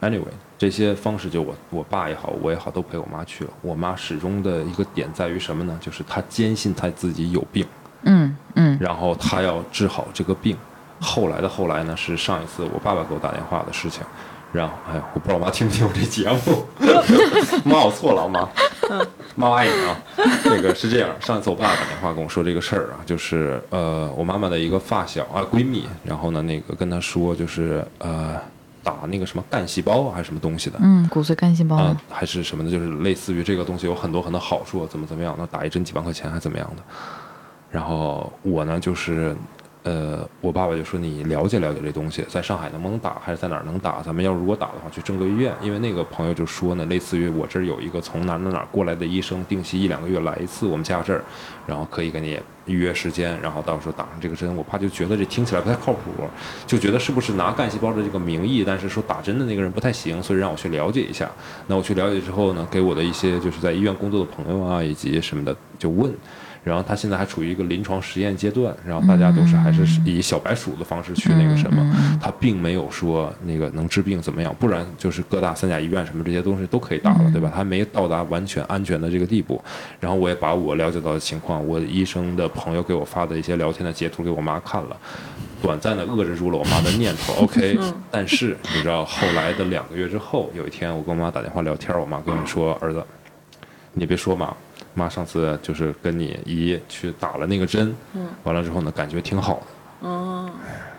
[0.00, 0.22] ，anyway，
[0.60, 3.50] 这些方式就我我爸也好，我也好，都陪我妈去了。
[3.62, 5.74] 我妈始终的一个点在于什么呢？
[5.80, 7.66] 就是她坚信她自己有病。
[8.02, 10.54] 嗯嗯然后她要治好这个病。
[11.00, 14.02] 后来的后来呢，是上一次我爸爸给我打电话的事情。
[14.52, 16.66] 然后，哎呀，我不知道我妈听不听我这节目。
[17.64, 18.46] 妈，我错了，妈，
[19.36, 19.96] 妈我爱你啊。
[20.44, 28.36] 那个是这样，上一次我爸打电话跟我说这个事儿啊，就是呃，我妈妈的一个发小啊闺蜜，然后呢，那个跟她说，就是呃，
[28.82, 36.82] 打那个什么干细胞啊还是什么东西的，嗯，骨髓干细胞啊、还是什么的，就是类似于这个东西有很多很多好处，怎么怎么样，那打一针几万块钱还怎么样的。
[37.70, 39.36] 然后我呢，就是，
[39.82, 44.02] 呃，我爸爸就说你了解了解这东西，在上海能不能打，还是在哪儿能打？
[44.02, 51.24] 咱们要如果打的话，去正规医院，因为那个朋友就说呢，类似于我这儿有一个从哪哪哪过来的医生，定期一两个月来一次我们家这儿，
[51.66, 54.54] 然后可以给你预约时间，然后到时候打上这个针。
[54.54, 56.10] 我爸就觉得这听起来不太靠谱，
[56.66, 61.30] 就觉得是不是拿干细胞的这个名义，但是说打针的那个人不太行，所以让我去了解一下。
[61.66, 66.12] 那我去了解之后呢，给我的一些就是在医院工作的朋友啊，以及什么的就问。
[66.62, 77.48] 然后它现在还处于一个临床实验阶段，然后大家都是还是以小白鼠的方式去那个什么，它并没有说那个能治病怎么样，不然就是各大三甲医院什么这些东西都可以打了，对吧？
[77.50, 79.62] 他还没到达完全安全的这个地步。
[79.98, 84.96] 然后我也把我了解到的情况，我医生的朋友给我发的一些聊天的截图给我妈看了。
[85.62, 87.78] 短暂的遏制住了我妈的念头， OK，
[88.10, 93.04] 但是你知道后来的两个月之后，有一天我跟我妈打电话聊天，我妈跟我说：“儿子，
[93.92, 94.54] 你别说妈，
[94.94, 99.54] 妈上次就是跟你姨去打了那个针，嗯，完了之后呢，感觉挺好
[100.00, 100.50] 的，哦，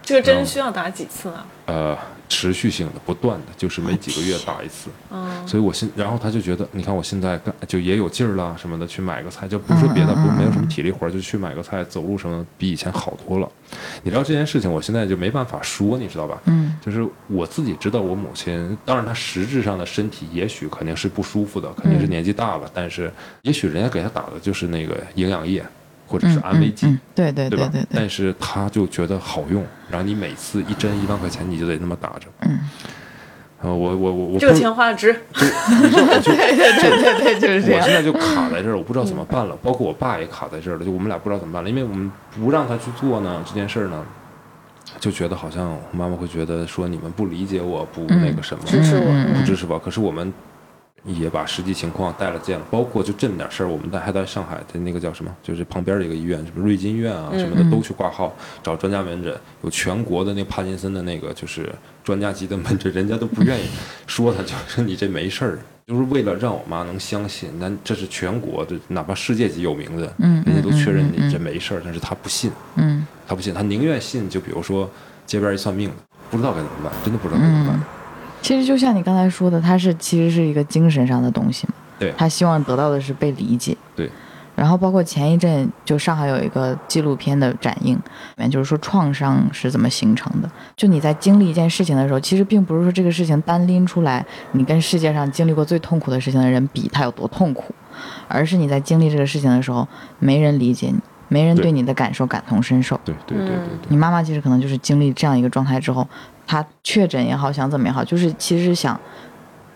[0.01, 1.45] 这个针需要打几次啊？
[1.65, 1.97] 呃，
[2.31, 4.89] 持续性的、不断的，就是每几个月打一次。
[5.09, 13.51] 嗯，所以我现，然后他就觉得，你看我现在干就也有劲儿了什么的，去买个菜，就不是说别的，不没有什么体力活儿，就去买个菜，走路什么比以前好多了。
[14.01, 16.41] 你知道这件事情，我现在就没办法说，你知道吧？
[16.45, 25.61] 嗯，就是我自己知道，我母亲，当然她实质上的身体也许肯定是不舒服的，肯定是年纪大了，但是也许人家给她打的就是那个营养液
[26.11, 26.87] 或者是安慰剂。
[26.87, 27.69] 嗯，对对对吧？
[27.71, 32.27] 对对对但，是他就觉得好用，然后你每次一针一万块钱，你就得那么打着。
[32.41, 32.59] 嗯，
[33.61, 35.13] 啊我我我我这个钱花的值。
[35.33, 37.93] 对对对对对，就是这样我现。
[37.93, 39.55] 在就卡在这儿，我不知道怎么办了。
[39.63, 44.03] 包括我爸也卡在这儿了，就我们俩不知道怎么办了，因为我们不让他去做呢这件事儿呢，
[44.99, 49.79] 就觉得好像妈妈会觉得说你们不理解我，不那个什么，支持我嗯不支持我。
[49.79, 50.31] 可是我们
[51.03, 61.69] 也把实际情况带了见了，包括就这么点事儿，我们在还在上海的那个叫什么，就是旁边的一个医院，什么瑞金医院啊什么的，都去挂号找专家门诊，有全国的那个帕金森的那个就是
[62.03, 63.63] 专家级的门诊，人家都不愿意
[64.07, 65.59] 说他，就说你这没事儿。
[65.87, 74.89] 就是为了让我妈能相信，那这是全国的，哪怕世界级有名的，嗯人家都确认你这没事儿，但是他不信，嗯他不信，他宁愿信，就比如说
[75.25, 75.95] 街边一算命的，
[76.29, 77.83] 不知道该怎么办，真的不知道该怎么办。
[78.41, 81.73] 嗯，其实就像你刚才说的，它是其实是一个精神上的东西嘛。
[81.99, 83.77] 对他希望得到的是被理解。
[83.95, 84.09] 对。
[84.53, 88.01] 然后包括前一阵，就上海有一个纪录片的展映，里
[88.35, 90.51] 面就是说创伤是怎么形成的。
[90.75, 97.73] 就你在经历一件事情的时候，其实并不是说这个事情单拎出来，你跟世界上经历过最痛苦的事情的人比，他有多痛苦，
[98.27, 99.87] 而是你在经历这个事情的时候，
[100.19, 100.99] 没人理解你，
[101.29, 102.99] 没人对对你的感受感同身受。
[103.05, 106.05] 对对对对对你妈妈其实可能就是经历这样一个状态之后，
[106.51, 108.99] 她确诊也好，想怎么也好，就是其实是想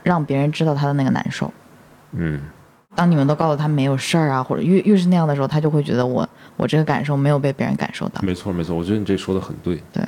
[0.03, 1.49] 让别人知道他的那个难受。
[2.11, 2.41] 嗯，
[2.93, 8.21] 当你们都告诉他没有事儿啊，或者越越是那样的时候，他就会觉得我我这个感受没有被别人感受到。
[8.21, 9.81] 没错没错，我觉得你这说的很对。
[9.93, 10.03] 对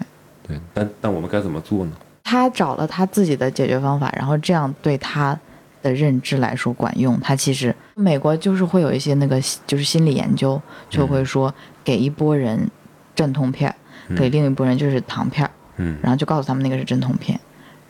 [0.45, 1.91] 对，但但我们该怎么做呢？
[2.25, 5.39] 他找了他自己的解决方法，然后这样对他
[5.81, 7.17] 的认知来说管用。
[7.21, 11.53] 他其实美国就是会有一些那个就是心理研究，就会说
[11.85, 12.69] 给一波人
[13.15, 15.51] 镇痛片儿，给另一波人就是糖片儿。
[15.77, 17.39] 嗯，然后就告诉他们那个是镇痛片，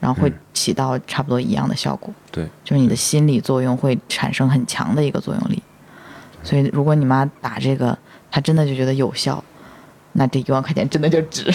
[0.00, 2.12] 然后会嗯起到差不多一样的效果。
[2.30, 5.62] 对，就是你的心理作用会产生很强的一个作用力。
[6.42, 7.98] 所以如果你妈打这个，
[8.30, 9.42] 她真的就觉得有效，
[10.12, 11.52] 那这一万块钱真的就值。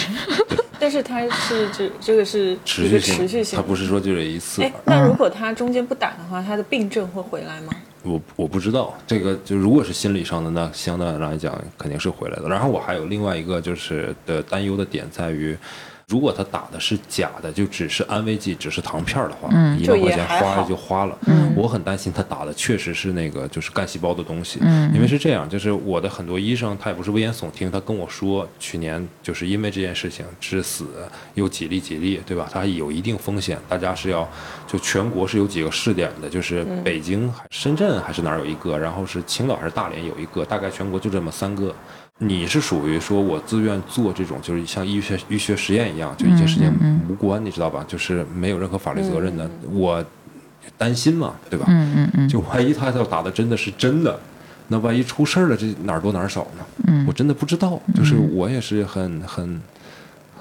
[0.79, 4.61] 但是它是这这个是持续性，持续性，它不是说就这一次。
[4.61, 7.73] 哎，那如果他中间不打的话，他的病症会回来吗？
[8.03, 12.49] 我我不知道这个，就如果是心理上的，那相对来讲肯定是回来的。
[12.49, 15.57] 然后我还有另外一个就是的担忧的点在于，
[16.07, 21.17] 如果他打的是假的，就只是安慰剂，只是糖片儿的话，嗯一万块钱花了就花了。
[21.27, 30.87] 嗯我很担心他打的确实是那个就是干细胞的东西，嗯因为是这样，就是我的很多医生他也不是危言耸听，他跟我说去年就是因为这件事情致死
[31.35, 32.49] 又几例几例，对吧？
[32.51, 34.27] 它有一定风险，大家是要
[34.67, 41.73] 就全国是有几个试点的，就是北京、还深圳还是哪儿有一个，然后是青岛还是大连有一个，大概全国就这么三个。
[42.27, 47.83] 你是属于说我自愿做这种，就是像医学医学实验一样，就一件事情嗯无关，你知道吧？
[47.87, 49.49] 就是没有任何法律责任的。
[49.71, 50.03] 我
[50.77, 51.65] 担心嘛，对吧？
[51.69, 54.19] 嗯嗯嗯就万一他要打的真的是真的，
[54.69, 56.65] 那万一出事儿了，这哪儿多哪儿少呢？
[56.87, 57.79] 嗯我真的不知道。
[57.93, 59.61] 就是我也是很很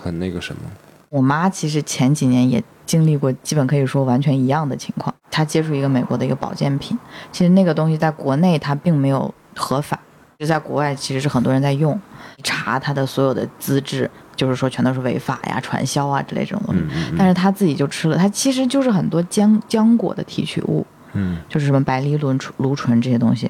[0.00, 0.62] 很那个什么，
[1.10, 5.14] 我妈其实前几年也经历过，基本可以说完全一样的情况。
[5.30, 6.96] 她接触一个美国的一个保健品，
[7.32, 9.98] 其实那个东西在国内它并没有合法，
[10.42, 11.96] 就在国外其实是很多人在用。
[12.42, 16.80] 查他的所有的资质，就是说全都是违法呀、传销啊之类这种东西。
[16.80, 23.48] 嗯嗯但是他自己就吃了，它其实就是很多浆浆果的提取物，嗯，就是什么白藜芦醇、芦醇这些东西。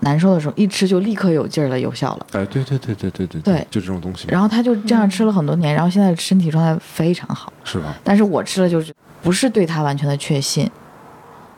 [0.00, 2.26] 难受的时候一吃就立刻有劲儿了，有效了。
[2.32, 7.50] 哎，对对对对对对对就这种东西，然后他就这样吃了很多年，然后现在身体状态非常好。
[7.64, 7.94] 是吧？
[8.04, 10.70] 但是我吃了就是不是对他完全的确信，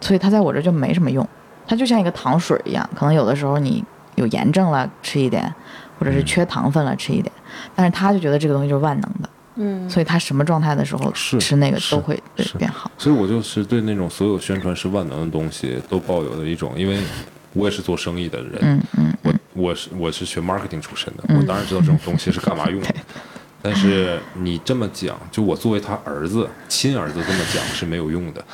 [0.00, 1.26] 所以他在我这儿就没什么用。
[1.66, 3.84] 它就像一个糖水一样，可能有的时候你
[4.18, 5.52] 有炎症了吃一点，
[5.98, 7.32] 或者是缺糖分了吃一点，
[7.74, 12.20] 但是他就觉得这个东西就是万能的，嗯，所以他什么状态的时候吃那个都会
[12.58, 12.90] 变好。
[12.98, 16.98] 所以我就是对那种所有宣传是万能的东西都抱有的一种，因为
[17.54, 22.94] 我也是做生意的人，嗯嗯我我是我是学 marketing 出身的，嗯我当然知道这种东西是干嘛 用的。
[23.60, 28.44] 但是你这么讲，就我作为他儿子、亲儿子这么讲是没有用的。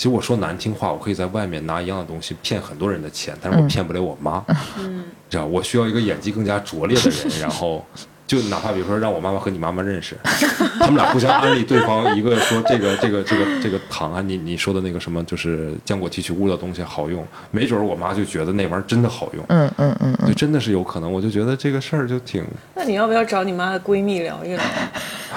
[0.00, 4.42] 其实我说难听话，我可以在外面拿一样的东西骗很多人的钱，但是我嗯骗不了我妈。
[4.80, 7.84] 嗯，知道我需要一个演技更加拙劣的人， 然后
[8.26, 10.16] 就哪怕比如说让我妈妈和你妈妈认识，
[10.80, 21.12] 他们俩互相安利对方，一个说这个这个这个这个糖啊，你你说的那个什么就是浆果提取物的东西好用，没准儿我妈就觉得那玩意儿真的好用，嗯嗯嗯嗯，就真的是有可能。
[21.12, 22.42] 我就觉得这个事儿就挺
[22.74, 24.64] 那你要不要找你妈的闺蜜聊一聊，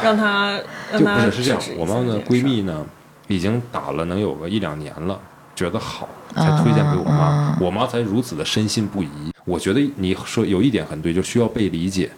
[0.02, 0.58] 让她
[0.90, 2.86] 让就不是是这样我妈的闺蜜呢
[3.28, 5.20] 已经打了能有个一两年了。
[5.56, 9.32] 觉得好，才推荐给我妈，啊我妈才如此的深信不疑。
[9.46, 12.10] 我觉得你说有一点很对，就需要被理解。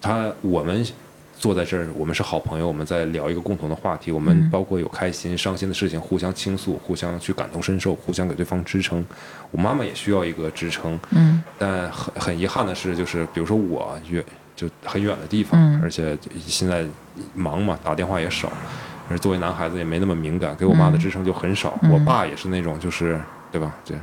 [0.00, 0.82] 她我们
[1.38, 9.04] 坐在这儿，我们是好朋友，我们在聊一个共同的话题，我们嗯包括有开心、伤心的事情，互相倾诉，互相去感同身受，互相给对方支撑。
[9.50, 14.24] 我妈妈也需要一个支撑，嗯但很很遗憾的是，就是比如说我远
[14.56, 16.16] 就很远的地方，嗯而且
[16.46, 16.86] 现在
[17.34, 18.50] 忙嘛，打电话也少，
[19.08, 21.78] 而作为男孩子也没那么敏感，给我妈的支撑就很少。
[21.82, 21.90] 嗯。
[21.90, 23.72] 我爸也是那种，就是对吧？
[23.84, 23.94] 这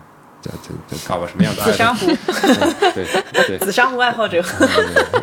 [0.41, 2.05] 这这这爸爸什么样的爱紫砂壶，
[2.93, 4.43] 对对紫砂壶爱好者，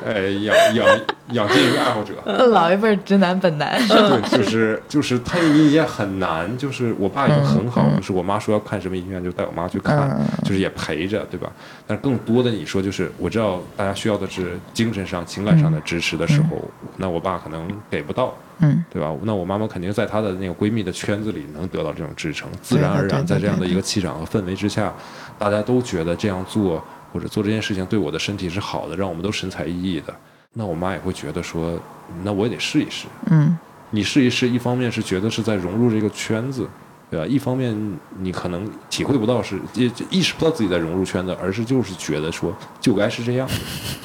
[0.05, 2.15] 呃，养养养金鱼爱好者。
[2.47, 10.27] 老一辈儿直男本男，对，就是就是他你也很难，就是我爸也很好，就是我妈说要看什么医院就带我妈去看，嗯。
[10.43, 11.49] 就是也陪着，对吧？
[11.87, 19.15] 但是更多的你说就是我知道大家需要的是精神上、情感上的支持的时候，那我爸可能给不到，嗯对吧？
[19.23, 24.93] 那我妈妈肯定在她的那个闺蜜的圈子里能得到这种支撑，自然而然在这样的一个气场和氛围之下，
[25.39, 30.15] 大家都觉得这样做或者做这件事情对我的身体是好的，让我们都神采奕奕的。
[30.55, 31.79] 那我妈也会觉得说，
[32.23, 33.07] 那我也得试一试。
[33.31, 33.57] 嗯
[33.95, 36.67] 你试一试，一方面是觉得是在融入这个圈子，
[37.11, 37.27] 对吧？
[37.27, 37.77] 一方面
[38.19, 43.47] 你可能体会不到是也意识不到自己在融入圈子，而是就是觉得说就该是这样，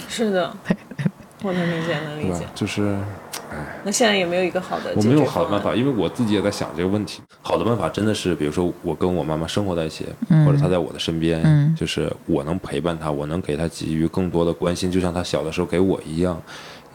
[0.10, 0.54] 是的，
[1.44, 2.46] 我能理解，能理解。？
[2.56, 2.98] 就是
[3.84, 5.24] 那现在也没有一个好的我没有。
[5.24, 7.22] 好的办法，因为我自己也在想这个问题。
[7.42, 16.42] 好的办法真的是，比如说我跟我妈妈生活在一起，嗯或者她在我的身边，嗯就是我能陪伴她，我能给她给予更多的关心，就像她小的时候给我一样，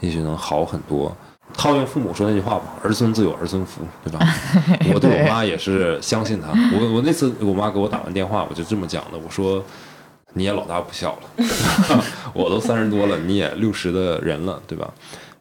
[0.01, 1.15] 也许能好很多。
[1.55, 4.19] 套用父母说那句话吧，儿孙自有儿孙福，对吧？
[4.93, 6.47] 我对我妈也是相信她。
[6.73, 9.63] 我我那次我妈给我打完电话，我就这么讲的，我说
[10.33, 14.91] 你也老大不小了， 我都三十多了，你也六十的人了，对吧？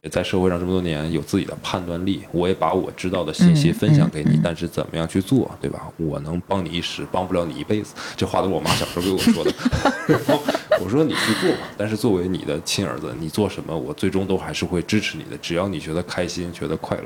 [0.02, 5.82] 也在社会上这么多年，有自己的判断力，我也把我知道的信息嗯分享给你，嗯嗯但是怎么样去做，对吧？
[5.96, 7.94] 我能帮你一时，帮不了你一辈子。
[8.16, 9.52] 这话都是我妈小时候给我说的。
[10.08, 10.42] 然 后
[10.80, 17.04] 我说你去做吧，但是作为你的亲儿子，你做什么，我最终都还是会支持你的，只要你觉得开心，觉得快乐。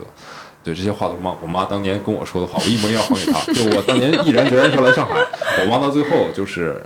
[0.64, 3.52] 对这些话都是妈我妈当年跟我说的话，我一模一样还给她。
[3.52, 5.14] 就我当年毅然决然说来上海，
[5.60, 6.82] 我妈到最后就是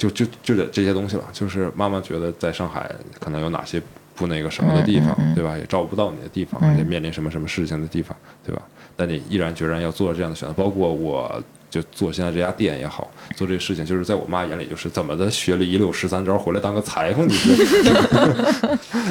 [0.00, 1.24] 就就就这这些东西了。
[1.32, 2.90] 就是妈妈觉得在上海
[3.20, 3.80] 可能有哪些
[4.14, 5.56] 不那个什么的地方，对吧？
[5.58, 8.62] 也照顾不到你的地方，也面临什么什么事情的地方，对吧？
[8.96, 17.54] 但你毅然决然要做这样的选择，包括我就做现在这家店也好，做这个事情，就是在我妈眼里，就是怎么的学了一溜十三招回来当个裁缝， 你是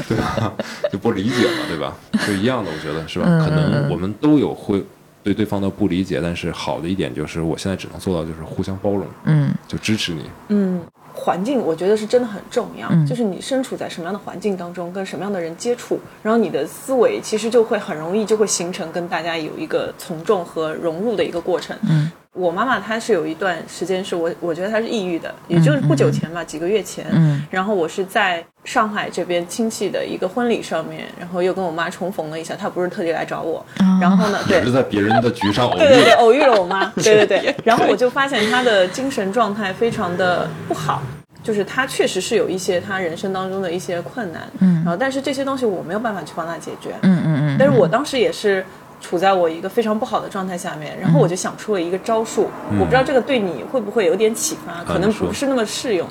[0.08, 0.54] 对吧？
[0.92, 1.96] 就不理解嘛，对吧？
[2.28, 3.26] 就一样的，我觉得是吧？
[3.40, 4.84] 可能我们都有会
[5.30, 10.24] 对对方的不理解，但是好的一点就是，我现在只能做到就是互相包容，嗯就支持你。
[10.48, 10.82] 嗯，
[11.14, 21.78] 环境我觉得是真的很重要，就是你身处在什么样的环境当中，跟什么样的人接触，然后你的思维其实就会很容易就会形成跟大家有一个从众和融入的一个过程。
[21.88, 27.44] 嗯，我妈妈她是有一段时间是我我觉得她是抑郁的，也就是不久前吧，几个月前，嗯。
[27.50, 33.66] 然后我是在上海这边亲戚的一个婚礼上面，然后又跟我妈重逢了一下，她不是特地来找我，
[34.00, 41.02] 然后呢， 对只是，在别人的局上 偶遇对对对， 偶遇了我妈，对对对，然后我就发现她的精神状态非常的不好，
[41.44, 48.64] 就是她确实是有一些她人生当中的一些困难，嗯，然后但是这些东西我没有办法去帮她解决，嗯嗯嗯，但是我当时也是
[49.00, 56.08] 处在我一个非常不好的状态下面，然后我就想出了一个招数，我不知道这个对你会不会有点启发，可能不是那么适用。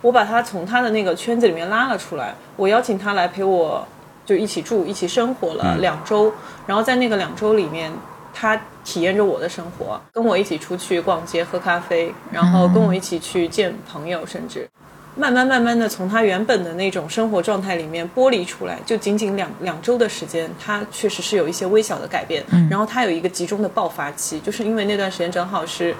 [0.00, 3.86] 我把他从他的那个圈子里面拉了出来，我邀请他来陪我，
[4.26, 5.80] 就一起住、一起生活了嗯。
[5.80, 6.32] 两周，
[6.66, 7.92] 然后在那个两周里面，
[8.34, 14.68] 他体验着我的生活，跟我一起出去逛街、喝咖啡，然后跟我一起去见朋友，甚至
[15.16, 22.44] 慢慢慢慢的从他原本的那种生活状态里面剥离出来，就仅仅两两周的时间，他确实是有一些微小的改变。
[22.70, 25.94] 然后他有一个集中的爆发期，就是因为那段时间正好是。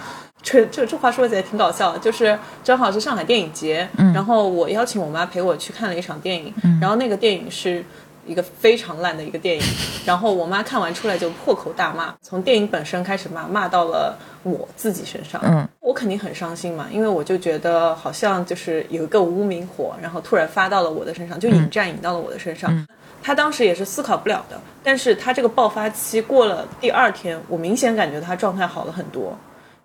[0.44, 7.84] 这这这话说起来挺搞笑的，就是正好是上海电影节，然后我邀请我妈陪我去看了一场电影，然后那个电影是
[8.26, 9.62] 一个非常烂的一个电影，
[10.06, 22.86] 然后我妈看完出来就破口大骂，从电影本身开始骂，骂到了我自己身上，嗯，我肯定很伤心嘛，因为我就觉得好像就是有一个无名火，然后突然发到了我的身上，就引战引到了我的身上。
[23.24, 29.38] 他当时也是思考不了的，但是他这个爆发期过了第二天，我明显感觉他状态好了很多。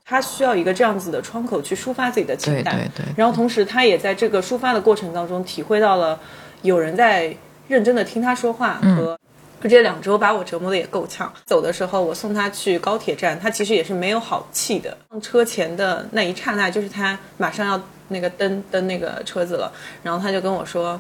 [0.04, 6.18] 他需要一个这样子的窗口去抒发自己的情感，对对对然后同时他也在这个抒发的过程当中体会到了
[6.62, 7.36] 有人在
[7.68, 9.18] 认真的听他说话和。
[9.68, 11.34] 这两周把我折磨的也够呛。
[11.44, 14.96] 走的时候，我送他去高铁站，他其实也是没有好气的。
[15.10, 19.70] 上车前的那一刹那，就是他马上要那个登登那个车子了，
[20.04, 20.98] 然后他就跟我说：“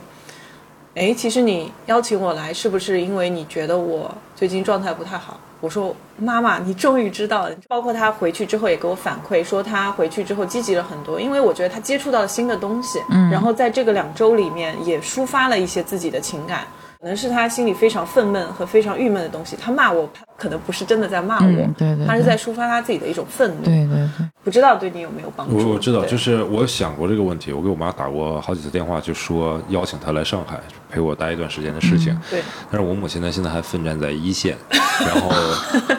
[0.95, 16.67] 哎，其实你邀请我来，是不是因为你觉得我最近状态不太好？”我说：“妈妈，你终于知道了。”包括他回去之后也给我反馈说，他回去之后积极了很多，因为我觉得他接触到了新的东西，嗯，然后在这个两周里面也抒发了一些自己的情感。
[16.99, 19.55] 可能是他心里非常愤懑和非常郁闷的东西。
[19.55, 23.63] 他骂我，他可能不是真的在骂我，嗯对对对他是在抒发他自己的一种愤怒。
[23.63, 25.57] 对对对，不知道对你有没有帮助？
[25.57, 32.19] 我我知道，就是我想过这个问题，我给我妈打过好几次电话，就说邀请她来上海陪我待一段时间的事情。
[32.29, 32.41] 对，
[32.71, 34.57] 但是我母亲呢，现在还奋战在一线，
[35.05, 35.31] 然后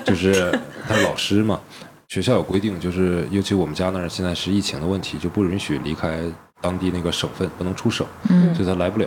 [0.05, 0.51] 就是
[0.89, 1.61] 她是老师嘛，
[2.09, 6.21] 学校有规定，就是尤其我们家那儿现在是疫情的问题，就不允许离开
[6.61, 9.07] 当地那个省份，不能出省，嗯所以她来不了。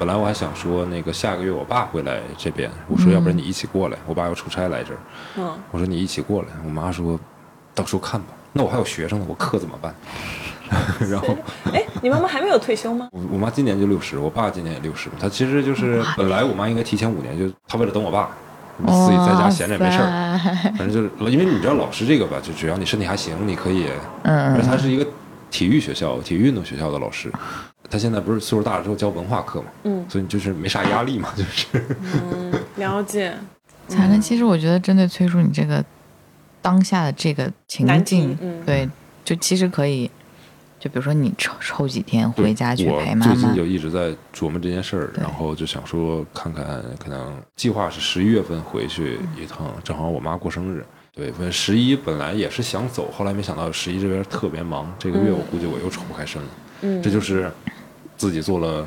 [0.00, 4.98] 本来我还想说，那个下个月我爸会来这边，我说要不然你一起过来，我爸要出差来这儿，
[5.36, 7.20] 嗯，我说你一起过来，我妈说
[7.74, 8.28] 到时候看吧。
[8.54, 9.94] 那我还有学生呢，我课怎么办？
[11.10, 11.36] 然后
[11.74, 13.10] 哎，你妈妈还没有退休吗？
[13.12, 15.10] 我我妈今年就六十，我爸今年也六十。
[15.20, 18.30] 她其实就是本来我妈应该提前五年，就她为了等我爸，
[18.86, 20.38] 自己在家闲着也没事儿。
[20.78, 23.84] 反正就是因为你知道老师这个吧，就只要你身体还行，你可以。
[24.22, 25.06] 嗯而且他是一个
[25.50, 27.30] 体育学校、体育运动学校的老师，
[27.90, 31.66] 他现在不是岁数大了之后教文化课嘛，嗯所以就是没啥压力嘛，就是。
[32.32, 33.34] 嗯，了解。
[33.88, 35.84] 反正其实我觉得针对崔叔你这个
[36.62, 38.88] 当下的这个情境对，
[39.24, 40.08] 就其实可以，
[40.78, 46.64] 就比如说你抽抽几天回家去陪妈妈我最近，就一直在琢磨这件事儿，然后就想说看看，
[46.98, 50.84] 可能计划是十一月份回去一趟，正好我妈过生日。
[51.12, 56.48] 对，反正十一本来也是想走，后来没想到十一这边特别忙，这个月我估计我又抽不开身了。
[56.82, 57.50] 嗯，这就是
[58.20, 58.86] 自己做了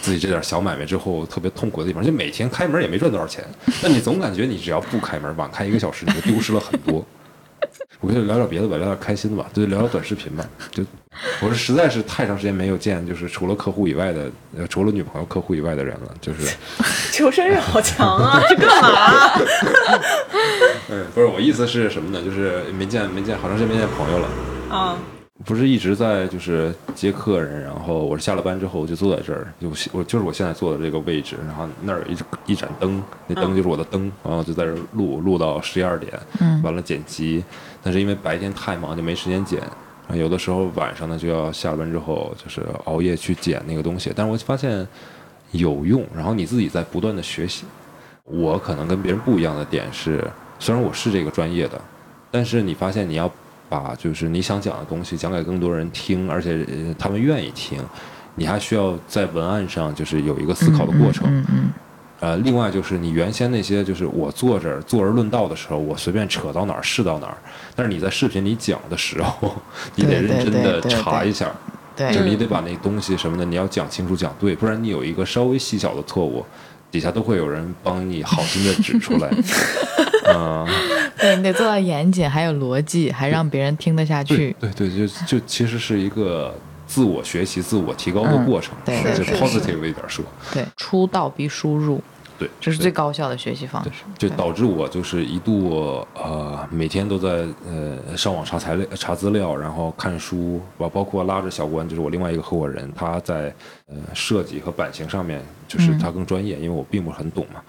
[0.00, 3.44] 自己这点小买卖之后特别痛苦的地方，就每天开门也没赚多少钱，
[3.82, 7.04] 但你总感觉你只要不开门，晚开一个小时，你就丢失了很多。
[7.98, 10.48] 我跟你聊点别的吧，聊点开心的吧，就聊聊短视频吧。
[10.70, 10.84] 就
[11.40, 16.14] 我是实在是太长时间没有见，就是除了客户以外的，呃，除了女朋友、客户以外的人了。
[16.20, 16.56] 就是，
[17.12, 18.40] 求生欲好强啊！
[18.48, 19.40] 这 干嘛？
[20.90, 22.24] 嗯，不是我意思是什么呢？
[22.24, 24.28] 就是没见没见，好长时间没见朋友了。
[24.70, 24.96] 啊，
[25.44, 37.42] 不是一直在就是接客人，然后我是下了班之后就坐在这儿，就我就是我现在坐的这个位置，然后那儿一一盏灯，那灯就是我的灯，然后就在这儿录录到十一二点，嗯完了剪辑，
[37.82, 39.60] 但是因为白天太忙就没时间剪，
[40.08, 44.86] 啊有的时候晚上呢就要下班之后就是熬夜去剪那个东西，但是我发现
[45.52, 47.64] 有用，然后你自己在不断的学习。
[48.24, 50.24] 我可能跟别人不一样的点是，
[50.60, 51.80] 虽然我是这个专业的，
[52.30, 53.28] 但是你发现你要
[53.70, 57.78] 把就是你想讲的东西讲给更多人听，而且呃他们愿意听，
[58.34, 61.26] 你还需要在文案上就是有一个思考的过程。
[61.30, 61.72] 嗯嗯
[62.22, 67.38] 呃，另外就是你原先那些就是我坐这儿坐而论道的时候，我随便扯到哪儿是到哪儿，
[67.74, 69.56] 但是你在视频里讲的时候，
[69.96, 71.50] 你得认真的查一下，
[71.96, 76.44] 对，就你得把那东西什么的你要讲清楚讲对，不然你有一个稍微细小的错误，
[76.90, 79.30] 底下都会有人帮你好心的指出来。
[80.36, 80.66] 嗯、
[81.18, 84.54] 对你得做到严谨，还有逻辑，还让别人听得下去。
[84.58, 86.54] 对对，就就其实是一个
[86.86, 90.24] 自我学习、自我提高的嗯过程，对就对是 positive 一点说。
[90.52, 92.02] 对，出道必输入，
[92.38, 93.90] 对，这是对最高效的学习方式。
[94.18, 103.54] 就导致我就是一度呃每天都在呃上网查材料、查资料，然后看书，包包括拉着小关，就是我另外一个合伙人，他在
[103.86, 107.60] 呃设计和版型上面，就是嗯他更专业，因为我并不是很懂嘛。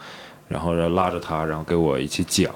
[0.51, 2.51] 然后拉着他，然后给我一起讲，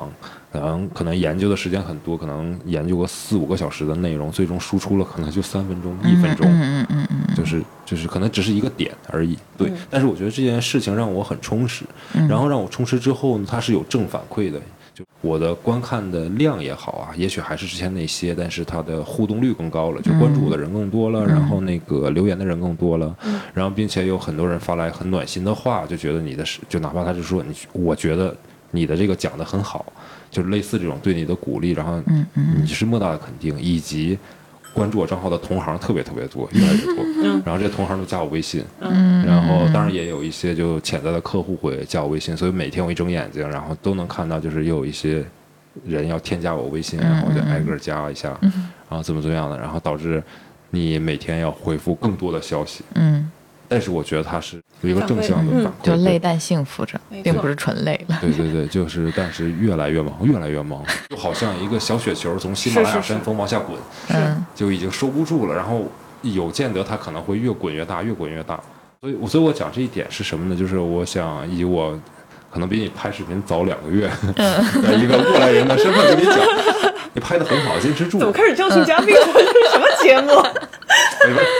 [0.51, 6.45] 可能可能研究的时间很多，可能研究个四五个小时的内容，最终输出了可能就三分钟、一分钟。
[6.47, 9.71] 嗯嗯嗯嗯就是就是可能只是一个点而已，对。
[9.89, 11.83] 但是我觉得这件事情让我很充实，
[12.13, 14.59] 嗯然后让我充实之后呢，它是有正反馈的，
[14.95, 23.13] 就我的观看的量也好啊，也许还是之前那些，但是它的互动率更高了，就关注我的人更多了，然后那个留言的人更多了，
[23.53, 28.33] 然后并且有很多人发来很暖心的话，就觉得你的是，就哪怕他就说你，我觉得
[28.71, 29.85] 你的这个讲的很好，
[30.31, 32.01] 就是类似这种对你的鼓励，然后
[32.33, 34.17] 你是莫大的肯定，以及
[34.75, 36.95] 关注我账号的同行特别特别多，越来越多。
[37.45, 45.23] 然后这些同行都加我微信，嗯，然后当然也有一些就潜在的客户会加我微信，所以每天我一睁眼睛，然后都能看到就是又有一些
[45.85, 50.21] 人要添加我微信，然后我就挨个儿加一下，然后怎么怎么样的，然后导致
[50.69, 52.83] 你每天要回复更多的消息。
[52.95, 53.31] 嗯，
[53.67, 58.17] 但是我觉得它是有一个正向的反馈就累但幸福着并不是纯累了。
[58.21, 63.77] 对对对，就是，但是越来越忙，越来越忙，就好像一个小雪球从喜马拉雅山峰往下滚，
[64.09, 65.83] 嗯就已经收不住了，然后
[66.21, 68.59] 有见得它可能会越滚越大，越滚越大。
[69.01, 70.55] 所以，我所以我讲这一点是什么呢？
[70.55, 71.99] 就是我想以我
[72.51, 76.37] 可能比你拍视频早两个月 的一个过来人的身份跟你讲，
[77.13, 79.21] 你拍的很好，坚持住怎，么开始教训嘉宾了？
[79.35, 80.31] 这是什么节目？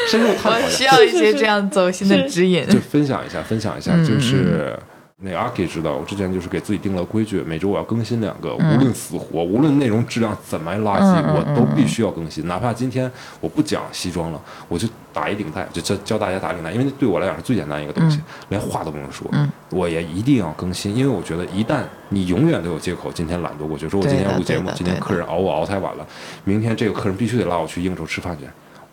[0.10, 2.66] 深入探讨一下，我需要一些这样走心的指引。
[2.68, 4.78] 就分享一下，分享一下，嗯就是。
[5.20, 12.46] 那个阿 K 知道，我之前就是给自己定了规矩，每周我要更新两个，嗯无论死活，无论内容质量怎么垃圾，我都必须要更新。
[12.50, 13.10] 哪怕今天
[13.40, 26.06] 我不讲西装了，我就打一领带，就教教大家打领带，因为对我来讲是最简单一个东西，连话都不用说，嗯我也一定要更新，因为我觉得一旦你永远都有借口，今天懒惰过去，说我今天要录节目今天客人熬我熬太晚了，
[26.44, 28.44] 明天这个客人必须得拉我去应酬吃饭去。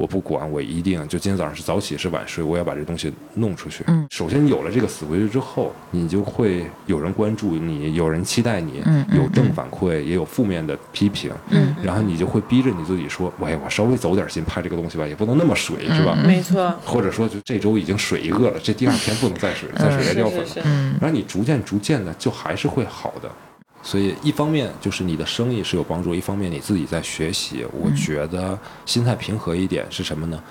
[0.03, 3.85] 我不管，我一定就今天早上是早起是晚睡，我要把这东西弄出去。
[3.87, 8.83] 嗯首先有了这个死规矩之后，你就会有人关注你，有人期待你，
[9.13, 16.17] 有正反馈，也有负面的批评，嗯然后你就会逼着你自己说，喂，我稍微走点心拍这个东西吧，也不能那么水，是吧？
[16.19, 20.47] 嗯没错，或者说，就这周已经水一个了，这第二天不能再水，再水是该掉粉了。
[20.47, 23.31] 是是，嗯然后你逐渐逐渐的就还是会好的。
[23.83, 27.67] 所以一方面就是你的生意是有帮助，一方面你自己在学习。
[27.73, 30.43] 我觉得心态平和一点是什么呢？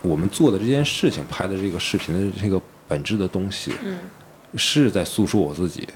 [0.00, 3.98] 我们做的这件事情，拍的这个视频的这个本质的东西，嗯
[4.54, 5.86] 是在诉说我自己，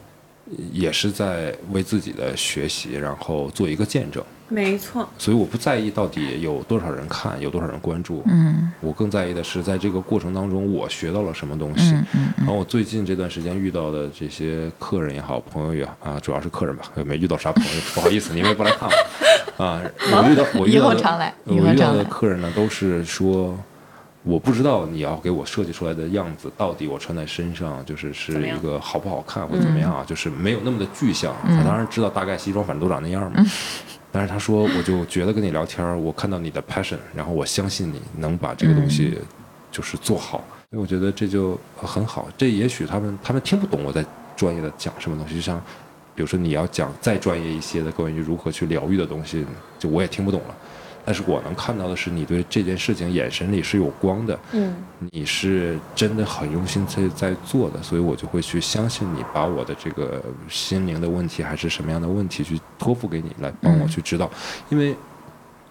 [0.72, 4.22] 也是在为自己的学习，然后做一个见证。
[4.52, 11.92] 没错，所以我不在意到底有多少人看，有多少人关注，嗯我更在意的是在这个过程当中我学到了什么东西。
[11.92, 18.88] 嗯嗯然后我最近这段时间遇到的这些客人也好，朋友也好啊，主要是客人吧，没遇到啥朋友，不好意思，你们也不来看
[19.56, 19.80] 我 啊。
[20.12, 23.58] 我遇到我遇到的客人呢，都是说。
[24.24, 30.04] 我不知道你要给我设计出来的样子，到底我穿在身上就是是一个好不好看或者怎么样啊？
[30.06, 31.34] 就是没有那么的具象。
[31.44, 33.44] 嗯他当然知道大概西装反正都长那样嘛。
[34.14, 39.18] 但是他说，我就觉得跟你聊天儿，我看到你的 passion，然后我相信你能把这个东西
[39.70, 40.44] 就是做好。
[40.70, 42.28] 所以我觉得这就很好。
[42.36, 44.04] 这也许他们他们听不懂我在
[44.36, 45.58] 专业的讲什么东西，就像
[46.14, 49.44] 比如说你要讲再专业一些的关于如何去疗愈的东西，
[49.78, 50.54] 就我也听不懂了。
[51.04, 54.74] 但是我能看到的是，你对这件事情眼神里是有光的，嗯
[55.10, 64.30] 你是真的很用心在在做的，所以我就会去相信你，把我的这个心灵的问题还是什么样的问题去托付给你，来帮我去指导。
[64.70, 64.94] 因为，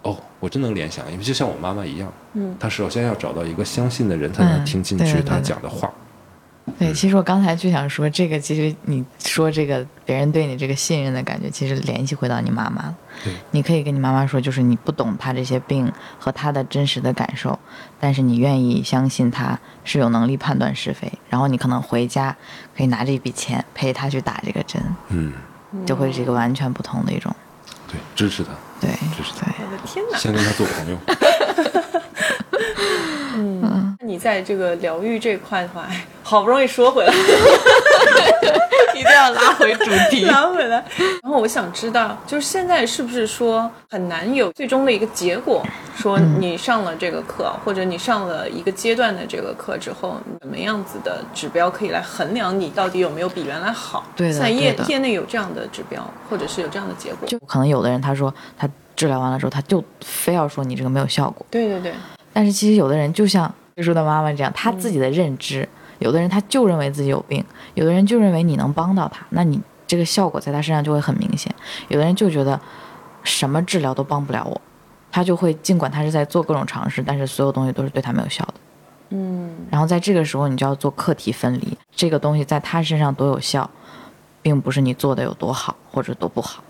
[0.01, 5.88] 哦，我真能联想，因为就像我妈妈一样，嗯她首先要找到一个相信的人，才能嗯听进去她讲的话。
[5.88, 6.11] 对，
[6.93, 12.95] 其实我刚才就想说，这个其实你说这个别人对你这个信任的感觉，其实联系回到你妈妈了。
[13.24, 17.57] 对，你可以跟你妈妈说，就是你不懂她这些病和她的真实的感受，
[17.99, 22.36] 但是你愿意相信她是有能力判断是非，然后你可能回家
[22.76, 25.34] 可以拿着一笔钱陪她去打这个针，嗯，
[25.86, 27.36] 就会是一个完全不同的一种
[27.88, 29.66] 对，支持他，对支持他，对。
[29.66, 30.18] 我的天哪！
[30.18, 30.97] 先跟他做朋友。
[33.34, 37.11] 嗯，你在这个疗愈这块的话，哎，好不容易说回来，
[38.95, 40.23] 一定要拉回主题。
[40.32, 40.82] 拉回来。
[41.21, 45.61] 然后我想知道，就是现在是不是说很难有最终的一个结果？
[45.97, 54.05] 说你上了这个课，或者你上了一个阶段的这个课之后，怎么样子的指标可以来衡量你到底有没有比原来好？
[54.15, 57.27] 对的在业业内有这样的指标，或者是有这样的结果？
[57.27, 61.93] 就可能有的人他说他治疗完了之后，他就非要说你这个没有效果，对对对，
[62.32, 65.67] 但是其实有的人就像瑞叔的妈妈这样，他自己的认知，
[66.02, 67.43] 有的人他就认为自己有病，
[67.76, 71.54] 有的人就认为你能帮到他，那你这个效果在他身上就会很明显。
[71.88, 72.60] 有的人就觉得
[73.24, 74.60] 什么治疗都帮不了我，
[75.12, 78.54] 他就会尽管他是在做各种尝试，但是所有东西都是对他没有效的。
[79.10, 83.70] 嗯，然后在这个时候，你就要做课题分离，这个东西在他身上多有效，
[84.41, 86.64] 并不是你做的有多好或者多不好，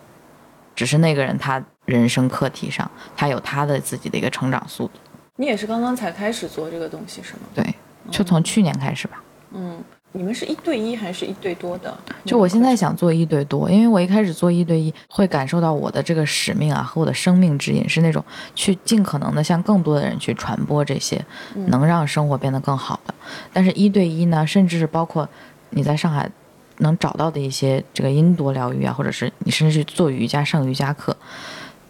[0.75, 4.93] 只是那个人他人生课题上，他有他的自己的一个成长速度。
[5.37, 7.39] 你也是刚刚才开始做这个东西是吗？
[7.53, 7.75] 对，
[8.09, 9.21] 就从去年开始吧。
[9.53, 9.83] 嗯，
[10.13, 11.95] 你们是一对一还是一对多的？
[12.25, 18.23] 就我现在想做一对多，因为我一开始做一对一，会感受到我的这个使命啊和我的生命指引是那种
[18.55, 21.23] 去尽可能的向更多的人去传播这些
[21.67, 23.13] 能让生活变得更好的。
[23.51, 25.27] 但是，一对一呢，甚至是包括
[25.71, 26.29] 你在上海
[26.77, 31.15] 能找到的一些这个音多疗愈啊，或者是你甚至去做瑜伽上瑜伽课，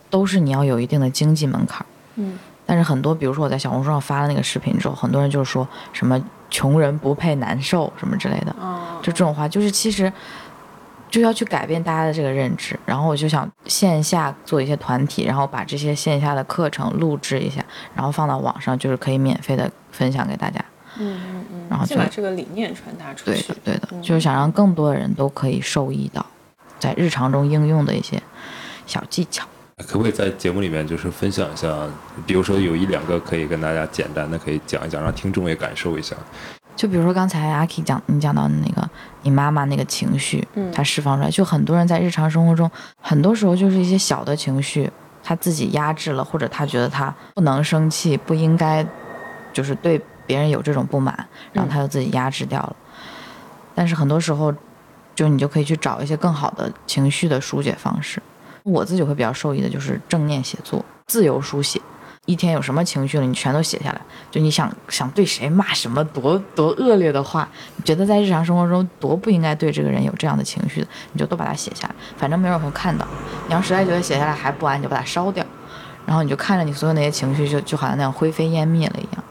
[0.09, 1.85] 都是你要有一定的经济门槛儿。
[2.15, 2.37] 嗯
[2.71, 6.17] 但是很多，比如说我在小红书上发了那个视频之后，很多人就说什么
[6.49, 8.55] “穷人不配难受”什么之类的。
[8.61, 10.09] 哦，就这种话，就是其实
[11.09, 12.79] 就要去改变大家的这个认知。
[12.85, 17.61] 然后我就想线下做一些团体，然后把这些线下的课程录制一下，
[17.93, 20.63] 然后放到网上，就是可以免费的分享给大家。
[20.97, 23.79] 嗯嗯嗯，然后就把这个理念传达出去对的，。
[23.89, 26.25] 对的，就是想让更多的人都可以受益到
[26.79, 28.23] 在日常中应用的一些
[28.85, 29.45] 小技巧。
[29.87, 31.67] 可不可以在节目里面就是分享一下，
[32.25, 36.15] 比如说有一两个可以跟大家简单的可以讲一讲，让听众也感受一下。
[36.75, 38.89] 就比如说刚才阿 K 讲你讲到的那个
[39.23, 42.69] 你妈妈那个情绪，嗯她释放出来，就很多人在日常生活中，
[43.01, 44.89] 很多时候就是一些小的情绪，
[45.21, 48.85] 他自己压制了，或者他觉得他不能生气，不应该，
[49.53, 52.75] 就是对别人有这种不满，然后他就自己压制掉了。
[53.75, 54.53] 但是很多时候，
[55.13, 58.21] 就你就可以去找一些更好的情绪的疏解方式。
[58.63, 61.81] 我自己会比较受益的就是正念写作、自由书写。
[62.27, 63.99] 一天有什么情绪了，你全都写下来。
[64.29, 71.95] 就你想想对谁骂什么多多恶劣的话，你觉得在日常生活中多不应该对这个人有这样的情绪的，你就都把它写下来。
[72.17, 73.07] 反正没有人会看到。
[73.47, 75.43] 你要实在觉得写下来还不安，你就把它烧掉。
[76.05, 79.23] 然后你就看着你所有那些情绪就，就好像那样灰飞烟灭了一样，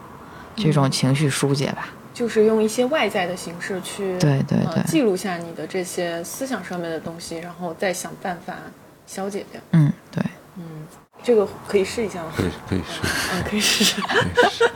[0.57, 1.87] 这种情绪疏解吧。
[2.13, 8.53] 就是用一些外在的形式去对对对呃记录下你的这些思想上面的东西，然后再想办法
[9.11, 9.59] 消解掉。
[9.71, 10.23] 嗯，对。
[10.55, 10.63] 嗯
[11.21, 12.31] 这个可以试一下吗？
[12.35, 13.01] 可以可以试，
[13.33, 14.01] 嗯，可以试试。
[14.01, 14.71] 可以试。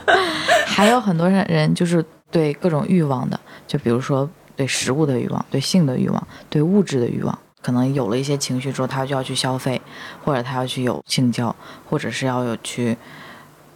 [0.66, 9.80] 还有很多人就是对各种欲望的，就比如说对食物的欲望、对性的欲望、对物质的欲望，可能有了一些情绪之后，他就要去消费，
[10.22, 11.54] 或者他要去有性交，
[11.88, 12.96] 或者是要有去